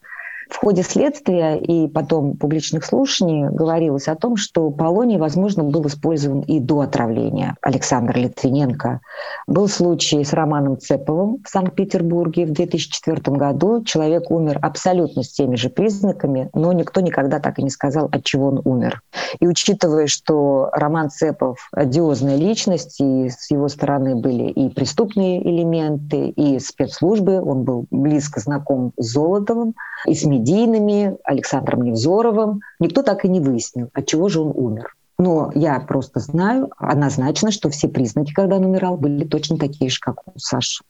В 0.54 0.58
ходе 0.58 0.84
следствия 0.84 1.56
и 1.56 1.88
потом 1.88 2.36
публичных 2.36 2.84
слушаний 2.84 3.48
говорилось 3.48 4.06
о 4.06 4.14
том, 4.14 4.36
что 4.36 4.70
полоний, 4.70 5.18
возможно, 5.18 5.64
был 5.64 5.84
использован 5.88 6.42
и 6.42 6.60
до 6.60 6.82
отравления 6.82 7.56
Александра 7.60 8.16
Литвиненко. 8.16 9.00
Был 9.48 9.66
случай 9.66 10.22
с 10.22 10.32
Романом 10.32 10.78
Цеповым 10.78 11.38
в 11.44 11.48
Санкт-Петербурге 11.48 12.46
в 12.46 12.52
2004 12.52 13.36
году. 13.36 13.82
Человек 13.82 14.30
умер 14.30 14.60
абсолютно 14.62 15.24
с 15.24 15.32
теми 15.32 15.56
же 15.56 15.70
признаками, 15.70 16.50
но 16.54 16.72
никто 16.72 17.00
никогда 17.00 17.40
так 17.40 17.58
и 17.58 17.62
не 17.64 17.70
сказал, 17.70 18.08
от 18.12 18.22
чего 18.22 18.46
он 18.46 18.62
умер. 18.64 19.02
И 19.40 19.48
учитывая, 19.48 20.06
что 20.06 20.70
Роман 20.72 21.10
Цепов– 21.10 21.68
одиозная 21.72 22.36
личность, 22.36 23.00
и 23.00 23.28
с 23.28 23.50
его 23.50 23.66
стороны 23.66 24.14
были 24.14 24.44
и 24.44 24.68
преступные 24.68 25.42
элементы, 25.42 26.28
и 26.28 26.60
спецслужбы, 26.60 27.42
он 27.42 27.64
был 27.64 27.86
близко 27.90 28.38
знаком 28.38 28.92
с 28.96 29.14
Золотовым, 29.14 29.74
и 30.06 30.14
с 30.14 30.24
медийными, 30.44 31.16
Александром 31.24 31.82
Невзоровым. 31.82 32.60
Никто 32.78 33.02
так 33.02 33.24
и 33.24 33.28
не 33.28 33.40
выяснил, 33.40 33.88
от 33.92 34.06
чего 34.06 34.28
же 34.28 34.40
он 34.40 34.52
умер. 34.54 34.94
Но 35.16 35.52
я 35.54 35.78
просто 35.80 36.18
знаю 36.20 36.70
однозначно, 36.76 37.52
что 37.52 37.70
все 37.70 37.88
признаки, 37.88 38.32
когда 38.32 38.56
он 38.56 38.64
умирал, 38.64 38.96
были 38.96 39.24
точно 39.24 39.56
такие 39.56 39.88
же, 39.88 39.98
как 40.00 40.16
у 40.26 40.38
Саши. 40.38 40.82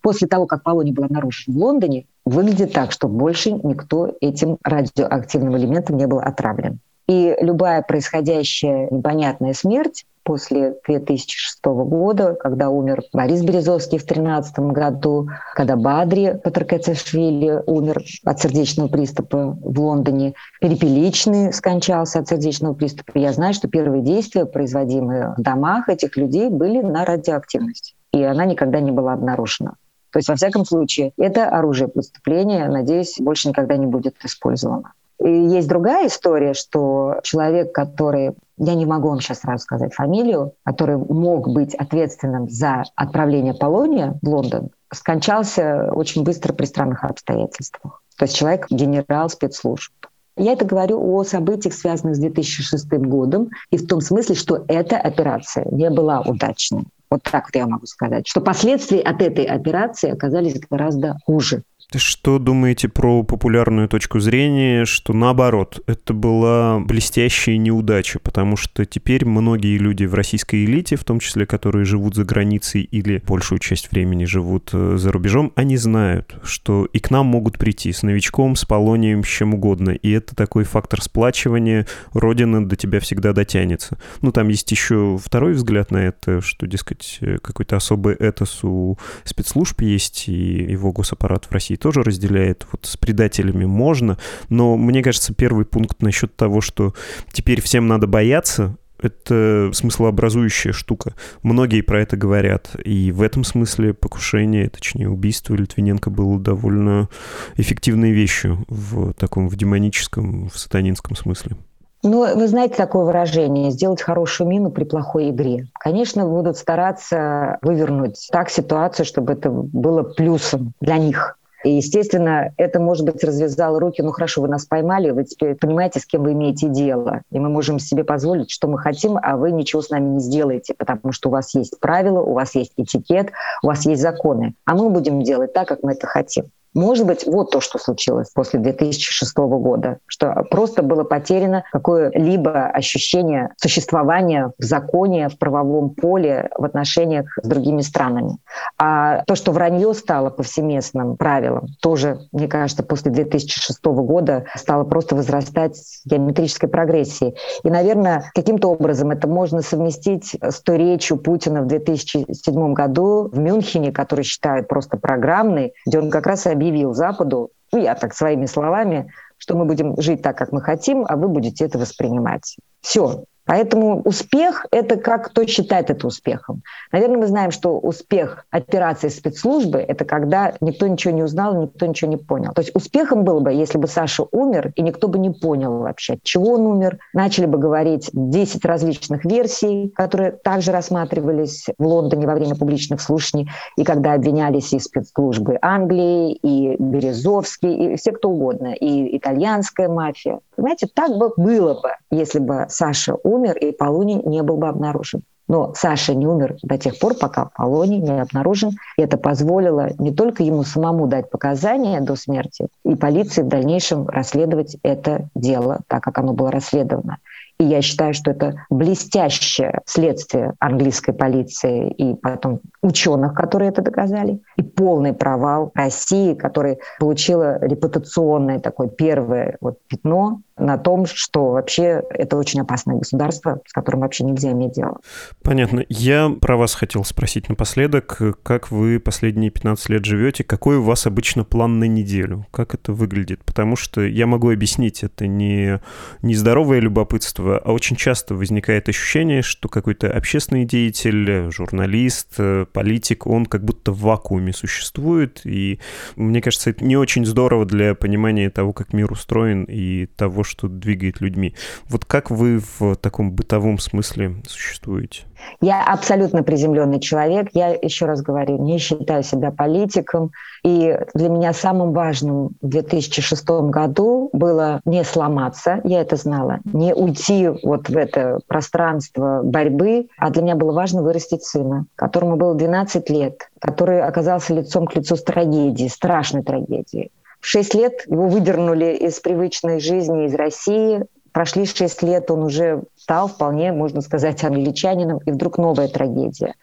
После 0.00 0.28
того, 0.28 0.46
как 0.46 0.62
Полоний 0.62 0.92
был 0.92 1.04
обнаружен 1.04 1.52
в 1.52 1.58
Лондоне, 1.58 2.06
выглядит 2.24 2.72
так, 2.72 2.92
что 2.92 3.08
больше 3.08 3.50
никто 3.50 4.14
этим 4.20 4.58
радиоактивным 4.62 5.56
элементом 5.56 5.96
не 5.96 6.06
был 6.06 6.20
отравлен. 6.20 6.78
И 7.08 7.36
любая 7.40 7.82
происходящая 7.82 8.88
непонятная 8.90 9.52
смерть 9.52 10.06
после 10.22 10.76
2006 10.86 11.58
года, 11.64 12.34
когда 12.34 12.70
умер 12.70 13.02
Борис 13.12 13.42
Березовский 13.42 13.98
в 13.98 14.06
2013 14.06 14.58
году, 14.58 15.28
когда 15.54 15.76
Бадри 15.76 16.40
Патракецешвили 16.42 17.62
умер 17.66 18.02
от 18.24 18.40
сердечного 18.40 18.88
приступа 18.88 19.56
в 19.60 19.80
Лондоне, 19.80 20.34
Перепеличный 20.60 21.52
скончался 21.52 22.20
от 22.20 22.28
сердечного 22.28 22.74
приступа. 22.74 23.18
Я 23.18 23.32
знаю, 23.32 23.54
что 23.54 23.68
первые 23.68 24.02
действия, 24.02 24.46
производимые 24.46 25.34
в 25.36 25.42
домах 25.42 25.88
этих 25.88 26.16
людей, 26.16 26.48
были 26.48 26.80
на 26.80 27.04
радиоактивность, 27.04 27.96
и 28.12 28.22
она 28.22 28.44
никогда 28.44 28.80
не 28.80 28.90
была 28.90 29.14
обнаружена. 29.14 29.74
То 30.12 30.18
есть, 30.18 30.28
во 30.28 30.36
всяком 30.36 30.66
случае, 30.66 31.12
это 31.16 31.48
оружие 31.48 31.88
преступления, 31.88 32.68
надеюсь, 32.68 33.16
больше 33.18 33.48
никогда 33.48 33.76
не 33.76 33.86
будет 33.86 34.14
использовано. 34.24 34.92
Есть 35.24 35.68
другая 35.68 36.08
история, 36.08 36.52
что 36.54 37.20
человек, 37.22 37.72
который, 37.72 38.32
я 38.56 38.74
не 38.74 38.86
могу 38.86 39.08
вам 39.08 39.20
сейчас 39.20 39.40
сразу 39.40 39.62
сказать 39.62 39.94
фамилию, 39.94 40.54
который 40.64 40.96
мог 40.96 41.48
быть 41.48 41.74
ответственным 41.74 42.48
за 42.48 42.84
отправление 42.96 43.54
Полония 43.54 44.18
в 44.20 44.28
Лондон, 44.28 44.70
скончался 44.92 45.90
очень 45.92 46.24
быстро 46.24 46.52
при 46.52 46.66
странных 46.66 47.04
обстоятельствах. 47.04 48.02
То 48.18 48.24
есть 48.24 48.36
человек 48.36 48.66
генерал 48.68 49.28
спецслужб. 49.28 49.92
Я 50.36 50.52
это 50.52 50.64
говорю 50.64 50.98
о 51.14 51.24
событиях, 51.24 51.74
связанных 51.74 52.16
с 52.16 52.18
2006 52.18 52.90
годом, 52.92 53.50
и 53.70 53.76
в 53.76 53.86
том 53.86 54.00
смысле, 54.00 54.34
что 54.34 54.64
эта 54.66 54.96
операция 54.96 55.66
не 55.70 55.90
была 55.90 56.20
удачной. 56.20 56.84
Вот 57.10 57.22
так 57.24 57.44
вот 57.44 57.54
я 57.54 57.66
могу 57.66 57.84
сказать, 57.84 58.26
что 58.26 58.40
последствия 58.40 59.00
от 59.00 59.20
этой 59.20 59.44
операции 59.44 60.10
оказались 60.10 60.58
гораздо 60.70 61.18
хуже. 61.26 61.62
Что 61.94 62.38
думаете 62.38 62.88
про 62.88 63.22
популярную 63.22 63.86
точку 63.86 64.18
зрения, 64.18 64.86
что 64.86 65.12
наоборот, 65.12 65.82
это 65.86 66.14
была 66.14 66.80
блестящая 66.80 67.58
неудача, 67.58 68.18
потому 68.18 68.56
что 68.56 68.86
теперь 68.86 69.26
многие 69.26 69.76
люди 69.76 70.04
в 70.04 70.14
российской 70.14 70.64
элите, 70.64 70.96
в 70.96 71.04
том 71.04 71.20
числе, 71.20 71.44
которые 71.44 71.84
живут 71.84 72.14
за 72.14 72.24
границей 72.24 72.82
или 72.82 73.22
большую 73.26 73.58
часть 73.58 73.90
времени 73.92 74.24
живут 74.24 74.70
э, 74.72 74.96
за 74.96 75.12
рубежом, 75.12 75.52
они 75.54 75.76
знают, 75.76 76.34
что 76.44 76.86
и 76.86 76.98
к 76.98 77.10
нам 77.10 77.26
могут 77.26 77.58
прийти 77.58 77.92
с 77.92 78.02
новичком, 78.02 78.56
с 78.56 78.64
полонием, 78.64 79.22
с 79.22 79.28
чем 79.28 79.54
угодно. 79.54 79.90
И 79.90 80.10
это 80.10 80.34
такой 80.34 80.64
фактор 80.64 81.02
сплачивания, 81.02 81.86
Родина 82.14 82.66
до 82.66 82.76
тебя 82.76 83.00
всегда 83.00 83.32
дотянется. 83.34 83.98
Ну, 84.22 84.32
там 84.32 84.48
есть 84.48 84.70
еще 84.70 85.18
второй 85.22 85.52
взгляд 85.52 85.90
на 85.90 85.98
это, 85.98 86.40
что, 86.40 86.66
дескать, 86.66 87.18
э, 87.20 87.36
какой-то 87.38 87.76
особый 87.76 88.14
этос 88.14 88.64
у 88.64 88.96
спецслужб 89.24 89.82
есть, 89.82 90.28
и 90.28 90.32
его 90.32 90.92
госаппарат 90.92 91.44
в 91.44 91.52
России 91.52 91.76
тоже 91.82 92.04
разделяет. 92.04 92.64
Вот 92.70 92.86
с 92.86 92.96
предателями 92.96 93.64
можно, 93.64 94.16
но 94.48 94.76
мне 94.76 95.02
кажется, 95.02 95.34
первый 95.34 95.64
пункт 95.64 96.00
насчет 96.00 96.36
того, 96.36 96.60
что 96.60 96.94
теперь 97.32 97.60
всем 97.60 97.88
надо 97.88 98.06
бояться, 98.06 98.76
это 99.00 99.70
смыслообразующая 99.74 100.70
штука. 100.70 101.14
Многие 101.42 101.80
про 101.80 102.00
это 102.00 102.16
говорят. 102.16 102.70
И 102.84 103.10
в 103.10 103.20
этом 103.20 103.42
смысле 103.42 103.94
покушение, 103.94 104.68
точнее 104.68 105.08
убийство 105.08 105.54
Литвиненко 105.54 106.08
было 106.08 106.38
довольно 106.38 107.08
эффективной 107.56 108.12
вещью 108.12 108.64
в 108.68 109.12
таком 109.14 109.48
в 109.48 109.56
демоническом, 109.56 110.50
в 110.50 110.56
сатанинском 110.56 111.16
смысле. 111.16 111.56
Ну, 112.04 112.36
вы 112.36 112.46
знаете 112.46 112.76
такое 112.76 113.04
выражение 113.04 113.72
«сделать 113.72 114.02
хорошую 114.02 114.48
мину 114.48 114.70
при 114.70 114.84
плохой 114.84 115.30
игре». 115.30 115.68
Конечно, 115.80 116.26
будут 116.26 116.56
стараться 116.56 117.58
вывернуть 117.62 118.28
так 118.30 118.50
ситуацию, 118.50 119.04
чтобы 119.04 119.32
это 119.32 119.50
было 119.50 120.02
плюсом 120.02 120.74
для 120.80 120.98
них. 120.98 121.38
И, 121.64 121.70
естественно, 121.70 122.52
это, 122.56 122.80
может 122.80 123.04
быть, 123.06 123.22
развязало 123.22 123.80
руки. 123.80 124.02
Ну 124.02 124.10
хорошо, 124.10 124.42
вы 124.42 124.48
нас 124.48 124.66
поймали, 124.66 125.10
вы 125.10 125.24
теперь 125.24 125.54
понимаете, 125.54 126.00
с 126.00 126.06
кем 126.06 126.22
вы 126.22 126.32
имеете 126.32 126.68
дело. 126.68 127.22
И 127.30 127.38
мы 127.38 127.48
можем 127.48 127.78
себе 127.78 128.04
позволить, 128.04 128.50
что 128.50 128.68
мы 128.68 128.78
хотим, 128.78 129.18
а 129.22 129.36
вы 129.36 129.52
ничего 129.52 129.82
с 129.82 129.90
нами 129.90 130.14
не 130.14 130.20
сделаете, 130.20 130.74
потому 130.74 131.12
что 131.12 131.28
у 131.28 131.32
вас 131.32 131.54
есть 131.54 131.78
правила, 131.80 132.20
у 132.20 132.32
вас 132.34 132.54
есть 132.54 132.72
этикет, 132.76 133.32
у 133.62 133.68
вас 133.68 133.86
есть 133.86 134.02
законы. 134.02 134.54
А 134.64 134.74
мы 134.74 134.90
будем 134.90 135.22
делать 135.22 135.52
так, 135.52 135.68
как 135.68 135.82
мы 135.82 135.92
это 135.92 136.06
хотим. 136.06 136.50
Может 136.74 137.06
быть, 137.06 137.26
вот 137.26 137.50
то, 137.50 137.60
что 137.60 137.78
случилось 137.78 138.30
после 138.34 138.58
2006 138.60 139.36
года, 139.36 139.98
что 140.06 140.44
просто 140.50 140.82
было 140.82 141.04
потеряно 141.04 141.64
какое-либо 141.70 142.66
ощущение 142.66 143.50
существования 143.56 144.52
в 144.58 144.62
законе, 144.62 145.28
в 145.28 145.38
правовом 145.38 145.90
поле 145.90 146.50
в 146.56 146.64
отношениях 146.64 147.26
с 147.42 147.46
другими 147.46 147.82
странами. 147.82 148.38
А 148.78 149.22
то, 149.26 149.34
что 149.34 149.52
вранье 149.52 149.92
стало 149.94 150.30
повсеместным 150.30 151.16
правилом, 151.16 151.66
тоже, 151.82 152.20
мне 152.32 152.48
кажется, 152.48 152.82
после 152.82 153.10
2006 153.10 153.84
года 153.84 154.46
стало 154.54 154.84
просто 154.84 155.14
возрастать 155.14 155.78
геометрической 156.06 156.68
прогрессией. 156.68 157.36
И, 157.64 157.70
наверное, 157.70 158.30
каким-то 158.34 158.68
образом 158.68 159.10
это 159.10 159.28
можно 159.28 159.60
совместить 159.60 160.36
с 160.40 160.60
той 160.62 160.78
речью 160.78 161.18
Путина 161.18 161.62
в 161.62 161.66
2007 161.66 162.72
году 162.72 163.28
в 163.30 163.38
Мюнхене, 163.38 163.92
который 163.92 164.24
считают 164.24 164.68
просто 164.68 164.96
программной, 164.96 165.74
где 165.86 165.98
он 165.98 166.10
как 166.10 166.26
раз 166.26 166.46
объявил 166.46 166.61
объявил 166.62 166.94
Западу, 166.94 167.50
ну, 167.72 167.78
я 167.80 167.94
так 167.94 168.14
своими 168.14 168.46
словами, 168.46 169.12
что 169.38 169.56
мы 169.56 169.64
будем 169.64 170.00
жить 170.00 170.22
так, 170.22 170.36
как 170.38 170.52
мы 170.52 170.60
хотим, 170.60 171.04
а 171.08 171.16
вы 171.16 171.28
будете 171.28 171.64
это 171.64 171.78
воспринимать. 171.78 172.56
Все, 172.80 173.24
Поэтому 173.44 174.00
успех— 174.02 174.66
это 174.70 174.96
как 174.96 175.26
кто 175.26 175.44
считает 175.46 175.90
это 175.90 176.06
успехом. 176.06 176.62
Наверное, 176.92 177.18
мы 177.18 177.26
знаем, 177.26 177.50
что 177.50 177.78
успех 177.78 178.46
операции 178.50 179.08
спецслужбы— 179.08 179.78
это 179.88 180.04
когда 180.04 180.54
никто 180.60 180.86
ничего 180.86 181.12
не 181.12 181.22
узнал, 181.22 181.60
никто 181.60 181.86
ничего 181.86 182.10
не 182.10 182.16
понял. 182.16 182.52
То 182.52 182.62
есть 182.62 182.74
успехом 182.74 183.24
было 183.24 183.40
бы, 183.40 183.52
если 183.52 183.78
бы 183.78 183.88
Саша 183.88 184.24
умер, 184.30 184.72
и 184.76 184.82
никто 184.82 185.08
бы 185.08 185.18
не 185.18 185.30
понял 185.30 185.78
вообще, 185.78 186.14
от 186.14 186.22
чего 186.22 186.52
он 186.54 186.66
умер. 186.66 186.98
Начали 187.12 187.46
бы 187.46 187.58
говорить 187.58 188.10
10 188.12 188.64
различных 188.64 189.24
версий, 189.24 189.92
которые 189.96 190.32
также 190.32 190.70
рассматривались 190.70 191.66
в 191.78 191.84
Лондоне 191.84 192.26
во 192.26 192.34
время 192.34 192.54
публичных 192.54 193.00
слушаний, 193.00 193.50
и 193.76 193.84
когда 193.84 194.14
обвинялись 194.14 194.72
и 194.72 194.78
спецслужбы 194.78 195.58
Англии, 195.60 196.32
и 196.32 196.76
Березовский, 196.78 197.94
и 197.94 197.96
все 197.96 198.12
кто 198.12 198.30
угодно, 198.30 198.72
и 198.72 199.16
итальянская 199.16 199.88
мафия. 199.88 200.40
Понимаете, 200.54 200.86
так 200.94 201.16
бы 201.16 201.32
было 201.36 201.74
бы, 201.74 201.90
если 202.10 202.38
бы 202.38 202.66
Саша 202.68 203.16
умер 203.24 203.31
и 203.38 203.72
Полуний 203.72 204.22
не 204.24 204.42
был 204.42 204.56
бы 204.56 204.68
обнаружен. 204.68 205.22
Но 205.48 205.72
Саша 205.74 206.14
не 206.14 206.26
умер 206.26 206.56
до 206.62 206.78
тех 206.78 206.98
пор, 206.98 207.14
пока 207.14 207.50
Полоний 207.56 207.98
не 207.98 208.20
обнаружен. 208.20 208.70
И 208.96 209.02
это 209.02 209.18
позволило 209.18 209.90
не 209.98 210.12
только 210.12 210.42
ему 210.42 210.62
самому 210.62 211.06
дать 211.06 211.30
показания 211.30 212.00
до 212.00 212.16
смерти, 212.16 212.68
и 212.84 212.94
полиции 212.94 213.42
в 213.42 213.48
дальнейшем 213.48 214.08
расследовать 214.08 214.76
это 214.82 215.28
дело 215.34 215.80
так, 215.88 216.02
как 216.02 216.18
оно 216.18 216.32
было 216.32 216.50
расследовано. 216.50 217.18
И 217.58 217.64
я 217.64 217.80
считаю, 217.80 218.12
что 218.12 218.30
это 218.30 218.64
блестящее 218.70 219.80
следствие 219.84 220.54
английской 220.58 221.12
полиции 221.12 221.90
и 221.90 222.14
потом 222.14 222.60
ученых, 222.82 223.34
которые 223.34 223.68
это 223.68 223.82
доказали, 223.82 224.40
и 224.56 224.62
полный 224.62 225.12
провал 225.12 225.70
России, 225.74 226.34
которая 226.34 226.78
получила 226.98 227.64
репутационное 227.64 228.58
такое 228.58 228.88
первое 228.88 229.58
вот 229.60 229.78
пятно 229.86 230.40
на 230.56 230.78
том, 230.78 231.06
что 231.06 231.50
вообще 231.52 232.02
это 232.10 232.36
очень 232.36 232.60
опасное 232.60 232.96
государство, 232.96 233.60
с 233.66 233.72
которым 233.72 234.00
вообще 234.00 234.24
нельзя 234.24 234.52
иметь 234.52 234.72
дело. 234.72 234.98
Понятно. 235.42 235.84
Я 235.88 236.30
про 236.40 236.56
вас 236.56 236.74
хотел 236.74 237.04
спросить 237.04 237.48
напоследок, 237.48 238.20
как 238.42 238.70
вы 238.70 239.00
последние 239.00 239.50
15 239.50 239.88
лет 239.88 240.04
живете, 240.04 240.44
какой 240.44 240.76
у 240.76 240.82
вас 240.82 241.06
обычно 241.06 241.44
план 241.44 241.78
на 241.78 241.84
неделю, 241.84 242.46
как 242.50 242.74
это 242.74 242.92
выглядит? 242.92 243.44
Потому 243.44 243.76
что 243.76 244.02
я 244.02 244.26
могу 244.26 244.50
объяснить, 244.50 245.02
это 245.02 245.26
не, 245.26 245.80
не 246.22 246.34
здоровое 246.34 246.80
любопытство, 246.80 247.58
а 247.58 247.72
очень 247.72 247.96
часто 247.96 248.34
возникает 248.34 248.88
ощущение, 248.88 249.42
что 249.42 249.68
какой-то 249.68 250.12
общественный 250.12 250.64
деятель, 250.64 251.50
журналист, 251.50 252.36
политик, 252.72 253.26
он 253.26 253.46
как 253.46 253.64
будто 253.64 253.92
в 253.92 254.00
вакууме 254.00 254.52
существует, 254.52 255.40
и 255.44 255.80
мне 256.16 256.40
кажется, 256.40 256.70
это 256.70 256.84
не 256.84 256.96
очень 256.96 257.24
здорово 257.24 257.64
для 257.64 257.94
понимания 257.94 258.50
того, 258.50 258.72
как 258.72 258.92
мир 258.92 259.10
устроен 259.12 259.64
и 259.64 260.06
того, 260.06 260.41
что 260.44 260.68
двигает 260.68 261.20
людьми. 261.20 261.54
Вот 261.88 262.04
как 262.04 262.30
вы 262.30 262.60
в 262.78 262.96
таком 262.96 263.32
бытовом 263.32 263.78
смысле 263.78 264.36
существуете? 264.46 265.24
Я 265.60 265.84
абсолютно 265.84 266.42
приземленный 266.42 267.00
человек. 267.00 267.48
Я, 267.52 267.70
еще 267.70 268.06
раз 268.06 268.22
говорю, 268.22 268.62
не 268.62 268.78
считаю 268.78 269.22
себя 269.22 269.50
политиком. 269.50 270.30
И 270.64 270.96
для 271.14 271.28
меня 271.28 271.52
самым 271.52 271.92
важным 271.92 272.50
в 272.60 272.68
2006 272.68 273.44
году 273.48 274.30
было 274.32 274.80
не 274.84 275.02
сломаться, 275.02 275.80
я 275.82 276.00
это 276.00 276.14
знала, 276.14 276.60
не 276.64 276.94
уйти 276.94 277.48
вот 277.64 277.88
в 277.88 277.96
это 277.96 278.38
пространство 278.46 279.40
борьбы, 279.42 280.06
а 280.18 280.30
для 280.30 280.42
меня 280.42 280.54
было 280.54 280.72
важно 280.72 281.02
вырастить 281.02 281.42
сына, 281.42 281.86
которому 281.96 282.36
было 282.36 282.54
12 282.54 283.10
лет, 283.10 283.50
который 283.60 284.02
оказался 284.02 284.54
лицом 284.54 284.86
к 284.86 284.94
лицу 284.94 285.16
с 285.16 285.24
трагедией, 285.24 285.88
страшной 285.88 286.44
трагедией. 286.44 287.10
В 287.42 287.46
шесть 287.46 287.74
лет 287.74 288.04
его 288.06 288.28
выдернули 288.28 288.94
из 288.94 289.20
привычной 289.20 289.80
жизни, 289.80 290.24
из 290.24 290.34
России, 290.34 291.04
Прошли 291.32 291.64
шесть 291.64 292.02
лет, 292.02 292.30
он 292.30 292.42
уже 292.42 292.82
стал 292.94 293.26
вполне, 293.26 293.72
можно 293.72 294.02
сказать, 294.02 294.44
англичанином, 294.44 295.18
и 295.24 295.30
вдруг 295.32 295.56
новая 295.56 295.88
трагедия. 295.88 296.54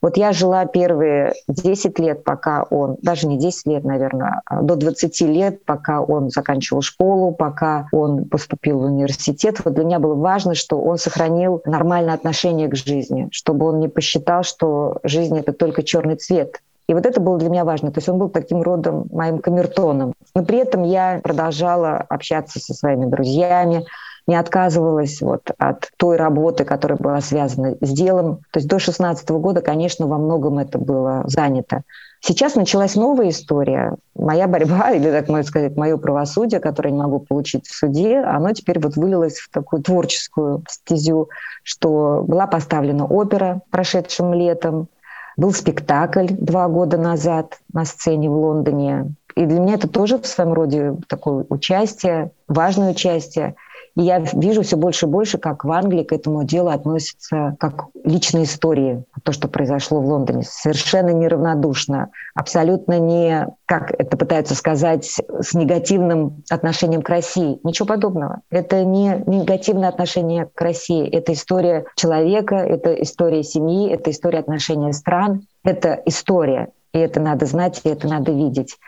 Вот 0.00 0.16
я 0.16 0.32
жила 0.32 0.64
первые 0.66 1.32
10 1.46 1.98
лет, 2.00 2.24
пока 2.24 2.64
он, 2.64 2.96
даже 3.02 3.28
не 3.28 3.38
10 3.38 3.66
лет, 3.66 3.84
наверное, 3.84 4.42
а 4.46 4.62
до 4.62 4.74
20 4.74 5.20
лет, 5.22 5.64
пока 5.64 6.00
он 6.00 6.30
заканчивал 6.30 6.82
школу, 6.82 7.32
пока 7.32 7.86
он 7.92 8.24
поступил 8.24 8.80
в 8.80 8.84
университет. 8.84 9.60
Вот 9.64 9.74
для 9.74 9.84
меня 9.84 10.00
было 10.00 10.14
важно, 10.14 10.54
что 10.54 10.80
он 10.80 10.98
сохранил 10.98 11.62
нормальное 11.66 12.14
отношение 12.14 12.68
к 12.68 12.74
жизни, 12.74 13.28
чтобы 13.30 13.66
он 13.66 13.78
не 13.78 13.88
посчитал, 13.88 14.42
что 14.42 14.98
жизнь— 15.04 15.38
это 15.38 15.52
только 15.52 15.84
черный 15.84 16.16
цвет, 16.16 16.60
и 16.88 16.94
вот 16.94 17.06
это 17.06 17.20
было 17.20 17.38
для 17.38 17.48
меня 17.48 17.64
важно. 17.64 17.92
То 17.92 17.98
есть 17.98 18.08
он 18.08 18.18
был 18.18 18.28
таким 18.28 18.62
родом 18.62 19.06
моим 19.12 19.38
камертоном. 19.38 20.14
Но 20.34 20.44
при 20.44 20.58
этом 20.58 20.82
я 20.82 21.20
продолжала 21.22 21.96
общаться 21.96 22.58
со 22.58 22.74
своими 22.74 23.06
друзьями, 23.06 23.86
не 24.26 24.36
отказывалась 24.36 25.20
вот 25.20 25.50
от 25.58 25.90
той 25.96 26.16
работы, 26.16 26.64
которая 26.64 26.98
была 26.98 27.20
связана 27.20 27.76
с 27.80 27.90
делом. 27.90 28.38
То 28.52 28.58
есть 28.58 28.68
до 28.68 28.78
16 28.78 29.28
года, 29.30 29.60
конечно, 29.60 30.06
во 30.06 30.18
многом 30.18 30.58
это 30.58 30.78
было 30.78 31.24
занято. 31.26 31.82
Сейчас 32.24 32.54
началась 32.54 32.94
новая 32.94 33.30
история. 33.30 33.96
Моя 34.14 34.46
борьба, 34.46 34.90
или, 34.94 35.10
так 35.10 35.28
можно 35.28 35.44
сказать, 35.44 35.76
мое 35.76 35.96
правосудие, 35.96 36.60
которое 36.60 36.90
я 36.90 36.94
не 36.94 37.02
могу 37.02 37.18
получить 37.18 37.66
в 37.66 37.74
суде, 37.74 38.18
оно 38.18 38.52
теперь 38.52 38.78
вот 38.78 38.96
вылилось 38.96 39.38
в 39.38 39.50
такую 39.50 39.82
творческую 39.82 40.62
стезю, 40.68 41.28
что 41.64 42.22
была 42.26 42.46
поставлена 42.46 43.06
опера 43.06 43.62
прошедшим 43.70 44.34
летом, 44.34 44.88
был 45.36 45.52
спектакль 45.52 46.26
два 46.30 46.68
года 46.68 46.98
назад 46.98 47.58
на 47.72 47.84
сцене 47.84 48.28
в 48.28 48.34
Лондоне. 48.34 49.14
И 49.34 49.46
для 49.46 49.60
меня 49.60 49.74
это 49.74 49.88
тоже 49.88 50.18
в 50.18 50.26
своем 50.26 50.52
роде 50.52 50.96
такое 51.08 51.46
участие, 51.48 52.32
важное 52.48 52.90
участие. 52.90 53.54
И 53.96 54.02
я 54.02 54.20
вижу 54.20 54.62
все 54.62 54.76
больше 54.76 55.06
и 55.06 55.08
больше, 55.08 55.38
как 55.38 55.64
в 55.64 55.72
Англии 55.72 56.02
к 56.02 56.12
этому 56.12 56.44
делу 56.44 56.70
относятся 56.70 57.56
как 57.58 57.86
личные 58.04 58.44
истории. 58.44 59.04
То, 59.22 59.32
что 59.32 59.48
произошло 59.48 60.00
в 60.00 60.06
Лондоне, 60.06 60.44
совершенно 60.44 61.10
неравнодушно, 61.10 62.10
абсолютно 62.34 62.98
не, 62.98 63.48
как 63.66 63.92
это 63.98 64.16
пытаются 64.16 64.54
сказать, 64.54 65.04
с 65.04 65.54
негативным 65.54 66.42
отношением 66.50 67.02
к 67.02 67.08
России. 67.08 67.58
Ничего 67.64 67.86
подобного. 67.86 68.40
Это 68.50 68.84
не 68.84 69.22
негативное 69.26 69.88
отношение 69.88 70.48
к 70.52 70.60
России. 70.60 71.08
Это 71.08 71.32
история 71.32 71.84
человека, 71.96 72.56
это 72.56 72.94
история 72.94 73.42
семьи, 73.42 73.90
это 73.90 74.10
история 74.10 74.38
отношения 74.38 74.92
стран. 74.92 75.46
Это 75.64 76.00
история. 76.06 76.70
И 76.92 76.98
это 76.98 77.20
надо 77.20 77.46
знать, 77.46 77.80
и 77.84 77.88
это 77.88 78.08
надо 78.08 78.32
видеть. 78.32 78.78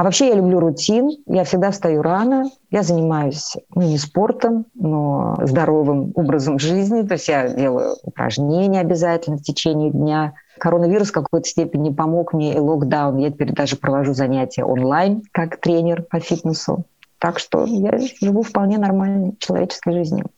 А 0.00 0.02
вообще 0.02 0.28
я 0.28 0.34
люблю 0.34 0.60
рутин, 0.60 1.10
я 1.26 1.44
всегда 1.44 1.70
встаю 1.70 2.00
рано, 2.00 2.44
я 2.70 2.82
занимаюсь 2.82 3.58
ну, 3.74 3.82
не 3.82 3.98
спортом, 3.98 4.64
но 4.74 5.38
здоровым 5.42 6.12
образом 6.14 6.58
жизни, 6.58 7.02
то 7.02 7.12
есть 7.12 7.28
я 7.28 7.50
делаю 7.50 7.96
упражнения 8.02 8.80
обязательно 8.80 9.36
в 9.36 9.42
течение 9.42 9.90
дня. 9.90 10.32
Коронавирус 10.58 11.10
в 11.10 11.12
какой-то 11.12 11.46
степени 11.46 11.92
помог 11.92 12.32
мне 12.32 12.54
и 12.54 12.58
локдаун. 12.58 13.18
Я 13.18 13.30
теперь 13.30 13.52
даже 13.52 13.76
провожу 13.76 14.14
занятия 14.14 14.64
онлайн 14.64 15.20
как 15.32 15.60
тренер 15.60 16.00
по 16.04 16.18
фитнесу. 16.18 16.86
Так 17.18 17.38
что 17.38 17.66
я 17.66 17.98
живу 18.22 18.40
вполне 18.40 18.78
нормальной 18.78 19.36
человеческой 19.38 19.92
жизнью. 19.92 20.30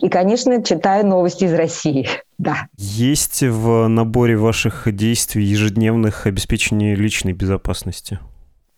И, 0.00 0.08
конечно, 0.08 0.62
читаю 0.62 1.06
новости 1.06 1.44
из 1.44 1.52
России. 1.52 2.08
Да. 2.38 2.68
Есть 2.78 3.42
в 3.42 3.86
наборе 3.86 4.34
ваших 4.34 4.90
действий 4.96 5.44
ежедневных 5.44 6.26
обеспечение 6.26 6.94
личной 6.94 7.34
безопасности? 7.34 8.18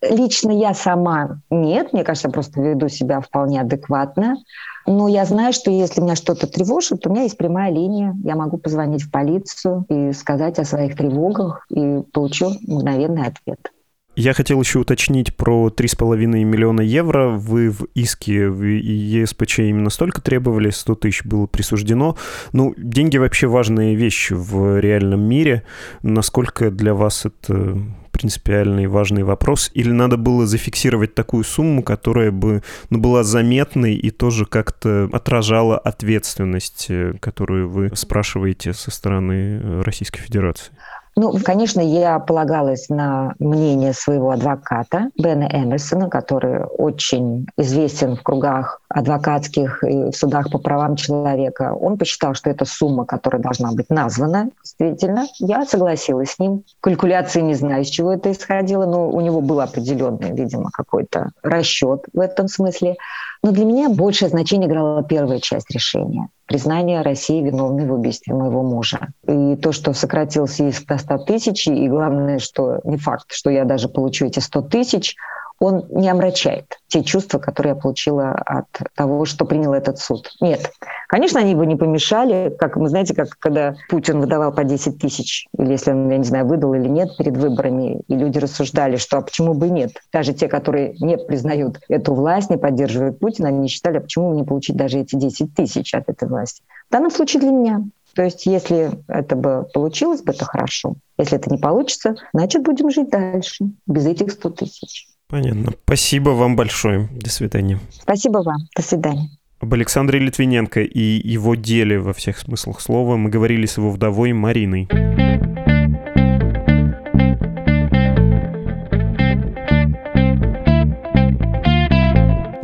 Лично 0.03 0.51
я 0.51 0.75
сама 0.75 1.41
нет, 1.49 1.93
мне 1.93 2.03
кажется, 2.03 2.29
просто 2.29 2.61
веду 2.61 2.89
себя 2.89 3.21
вполне 3.21 3.61
адекватно. 3.61 4.37
Но 4.85 5.07
я 5.07 5.25
знаю, 5.25 5.53
что 5.53 5.71
если 5.71 6.01
меня 6.01 6.17
что-то 6.17 6.49
тревожит, 6.49 7.01
то 7.01 7.09
у 7.09 7.13
меня 7.13 7.23
есть 7.23 7.39
прямая 7.39 7.73
линия. 7.73 8.15
Я 8.25 8.35
могу 8.35 8.59
позвонить 8.59 9.03
в 9.03 9.11
полицию 9.13 9.87
и 9.89 10.13
сказать 10.13 10.59
о 10.59 10.65
своих 10.65 10.97
тревогах, 10.97 11.67
и 11.71 12.01
получу 12.13 12.51
мгновенный 12.67 13.27
ответ. 13.29 13.71
Я 14.15 14.35
хотел 14.35 14.61
еще 14.61 14.81
уточнить 14.81 15.35
про 15.37 15.69
3,5 15.69 16.17
миллиона 16.27 16.83
евро. 16.83 17.29
Вы 17.29 17.71
в 17.71 17.85
иске 17.95 18.49
в 18.49 18.63
ЕСПЧ 18.63 19.61
именно 19.61 19.89
столько 19.89 20.21
требовали, 20.21 20.69
100 20.69 20.97
тысяч 20.97 21.25
было 21.25 21.47
присуждено. 21.47 22.17
Ну, 22.53 22.75
деньги 22.77 23.17
вообще 23.17 23.47
важная 23.47 23.95
вещь 23.95 24.31
в 24.31 24.81
реальном 24.81 25.23
мире. 25.23 25.63
Насколько 26.03 26.71
для 26.71 26.93
вас 26.93 27.25
это 27.25 27.79
принципиальный 28.23 28.87
важный 28.87 29.25
вопрос? 29.25 29.71
Или 29.75 29.91
надо 29.91 30.17
было 30.17 30.47
зафиксировать 30.47 31.15
такую 31.15 31.43
сумму, 31.43 31.83
которая 31.83 32.31
бы 32.31 32.63
ну, 32.89 32.99
была 32.99 33.25
заметной 33.25 33.97
и 33.97 34.11
тоже 34.11 34.47
как-то 34.47 35.09
отражала 35.13 35.77
ответственность, 35.77 36.87
э, 36.89 37.15
которую 37.21 37.69
вы 37.69 37.91
спрашиваете 37.95 38.75
со 38.75 38.93
стороны 38.93 39.61
э, 39.61 39.83
Российской 39.83 40.21
Федерации? 40.21 40.73
Ну, 41.15 41.35
конечно, 41.45 41.81
я 41.81 42.19
полагалась 42.19 42.89
на 42.89 43.35
мнение 43.39 43.93
своего 43.93 44.31
адвоката 44.31 45.11
Бена 45.19 45.47
Эмерсона, 45.53 46.09
который 46.09 46.65
очень 46.65 47.47
известен 47.59 48.17
в 48.17 48.23
кругах 48.23 48.81
адвокатских 48.89 49.85
и 49.85 50.11
в 50.11 50.13
судах 50.13 50.51
по 50.51 50.59
правам 50.59 50.97
человека. 50.97 51.75
Он 51.79 51.99
посчитал, 51.99 52.35
что 52.35 52.49
это 52.49 52.65
сумма, 52.65 53.05
которая 53.05 53.43
должна 53.43 53.73
быть 53.73 53.91
названа. 53.91 54.51
Действительно, 54.63 55.27
я 55.39 55.67
согласилась 55.67 56.33
с 56.33 56.39
ним. 56.39 56.65
Калькуляции 56.81 57.41
не 57.41 57.55
знаю, 57.55 57.83
из 57.83 57.89
чего 57.89 58.13
это 58.13 58.33
исходило, 58.33 58.87
но 58.87 59.11
у 59.11 59.21
него 59.21 59.43
был 59.43 59.61
определенный, 59.61 60.33
видимо, 60.33 60.71
какой-то 60.73 61.31
расчет 61.43 62.07
в 62.15 62.21
этом 62.21 62.49
смысле. 62.49 62.97
Но 63.43 63.51
для 63.51 63.67
меня 63.67 63.91
большее 63.91 64.31
значение 64.31 64.69
играла 64.69 65.03
первая 65.03 65.41
часть 65.41 65.71
решения 65.71 66.29
признание 66.53 67.01
России 67.01 67.43
виновной 67.43 67.87
в 67.87 67.93
убийстве 67.95 68.35
моего 68.35 68.63
мужа. 68.63 69.09
И 69.27 69.57
то, 69.57 69.73
что 69.73 69.95
сократился 69.95 70.69
иск 70.69 70.87
до 70.87 70.99
100 70.99 71.19
тысяч, 71.25 71.67
и 71.67 71.89
главное, 71.89 72.39
что 72.39 72.81
не 72.85 72.99
факт, 72.99 73.33
что 73.33 73.49
я 73.49 73.65
даже 73.65 73.89
получу 73.89 74.27
эти 74.27 74.39
100 74.39 74.63
тысяч, 74.63 75.17
он 75.59 75.87
не 75.91 76.09
омрачает 76.09 76.79
те 76.89 77.03
чувства, 77.03 77.39
которые 77.39 77.75
я 77.75 77.81
получила 77.81 78.33
от 78.33 78.67
того, 78.95 79.25
что 79.25 79.45
принял 79.45 79.73
этот 79.73 79.99
суд. 79.99 80.31
Нет. 80.41 80.71
Конечно, 81.09 81.41
они 81.41 81.55
бы 81.55 81.67
не 81.67 81.77
помешали, 81.77 82.55
как 82.59 82.77
вы 82.77 82.89
знаете, 82.89 83.15
как 83.15 83.31
когда 83.39 83.75
Путин 83.89 84.21
выдавал 84.21 84.53
по 84.53 84.65
10 84.65 84.99
тысяч, 84.99 85.47
или 85.59 85.73
если 85.73 85.93
он, 85.93 86.11
я 86.11 86.19
не 86.19 86.25
знаю, 86.25 86.47
выдал 86.47 86.75
или 86.75 86.89
нет 86.89 87.17
перед 87.17 87.37
выборами, 87.37 88.01
и 88.09 88.15
люди 88.15 88.39
рассуждали, 88.39 88.97
что 88.97 89.19
а 89.19 89.23
почему 89.23 89.55
бы 89.55 89.71
нет? 89.71 89.93
Даже 90.13 90.33
те, 90.33 90.49
которые 90.49 90.95
не 91.01 91.17
признают 91.17 91.81
эту 91.89 92.15
власть, 92.15 92.51
не 92.51 92.59
поддерживают 92.59 93.19
Путина, 93.19 93.49
они 93.49 93.69
считали, 93.69 93.99
а 93.99 94.01
почему 94.01 94.35
не 94.35 94.45
получить 94.45 94.77
даже 94.77 94.99
эти 94.99 95.17
10 95.17 95.55
тысяч 95.55 95.95
от 95.95 96.09
этой 96.09 96.29
власти? 96.29 96.63
В 96.89 96.93
данном 96.93 97.11
случае 97.11 97.41
для 97.41 97.51
меня. 97.51 97.83
То 98.15 98.23
есть 98.23 98.47
если 98.47 98.91
это 99.09 99.37
бы 99.37 99.67
получилось 99.73 100.23
бы, 100.23 100.33
то 100.33 100.45
хорошо. 100.45 100.95
Если 101.17 101.39
это 101.39 101.51
не 101.51 101.59
получится, 101.59 102.17
значит, 102.33 102.63
будем 102.63 102.91
жить 102.91 103.11
дальше 103.11 103.65
без 103.87 104.07
этих 104.07 104.33
100 104.33 104.51
тысяч. 104.51 105.09
Понятно. 105.33 105.73
Спасибо 105.85 106.29
вам 106.29 106.57
большое. 106.57 107.09
До 107.11 107.31
свидания. 107.31 107.81
Спасибо 107.91 108.43
вам. 108.43 108.59
До 108.77 108.83
свидания. 108.83 109.31
Об 109.61 109.73
Александре 109.73 110.19
Литвиненко 110.19 110.83
и 110.83 111.27
его 111.27 111.55
деле 111.55 112.01
во 112.01 112.13
всех 112.13 112.37
смыслах 112.37 112.83
слова 112.83 113.17
мы 113.17 113.31
говорили 113.31 113.65
с 113.65 113.79
его 113.79 113.91
вдовой 113.91 114.35
Мариной. 114.35 114.89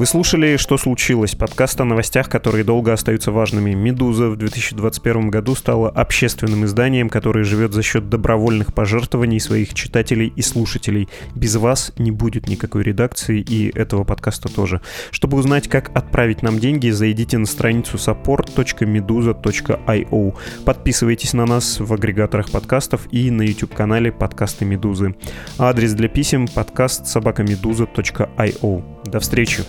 Слушали 0.08 0.56
«Что 0.56 0.78
случилось?» 0.78 1.34
Подкаст 1.34 1.78
о 1.82 1.84
новостях, 1.84 2.30
которые 2.30 2.64
долго 2.64 2.94
остаются 2.94 3.30
важными. 3.30 3.74
«Медуза» 3.74 4.30
в 4.30 4.36
2021 4.36 5.28
году 5.28 5.54
стала 5.54 5.90
общественным 5.90 6.64
изданием, 6.64 7.10
которое 7.10 7.44
живет 7.44 7.74
за 7.74 7.82
счет 7.82 8.08
добровольных 8.08 8.72
пожертвований 8.72 9.38
своих 9.38 9.74
читателей 9.74 10.32
и 10.34 10.40
слушателей. 10.40 11.10
Без 11.34 11.56
вас 11.56 11.92
не 11.98 12.10
будет 12.10 12.48
никакой 12.48 12.84
редакции 12.84 13.40
и 13.40 13.70
этого 13.76 14.04
подкаста 14.04 14.48
тоже. 14.48 14.80
Чтобы 15.10 15.36
узнать, 15.36 15.68
как 15.68 15.94
отправить 15.94 16.40
нам 16.42 16.58
деньги, 16.58 16.88
зайдите 16.88 17.36
на 17.36 17.44
страницу 17.44 17.98
support.meduza.io. 17.98 20.34
Подписывайтесь 20.64 21.34
на 21.34 21.44
нас 21.44 21.80
в 21.80 21.92
агрегаторах 21.92 22.50
подкастов 22.50 23.08
и 23.12 23.30
на 23.30 23.42
YouTube-канале 23.42 24.10
«Подкасты 24.10 24.64
Медузы». 24.64 25.16
Адрес 25.58 25.92
для 25.92 26.08
писем– 26.08 26.48
подкаст 26.54 27.06
собакамедуза.io. 27.06 28.97
До 29.10 29.20
встречи! 29.20 29.64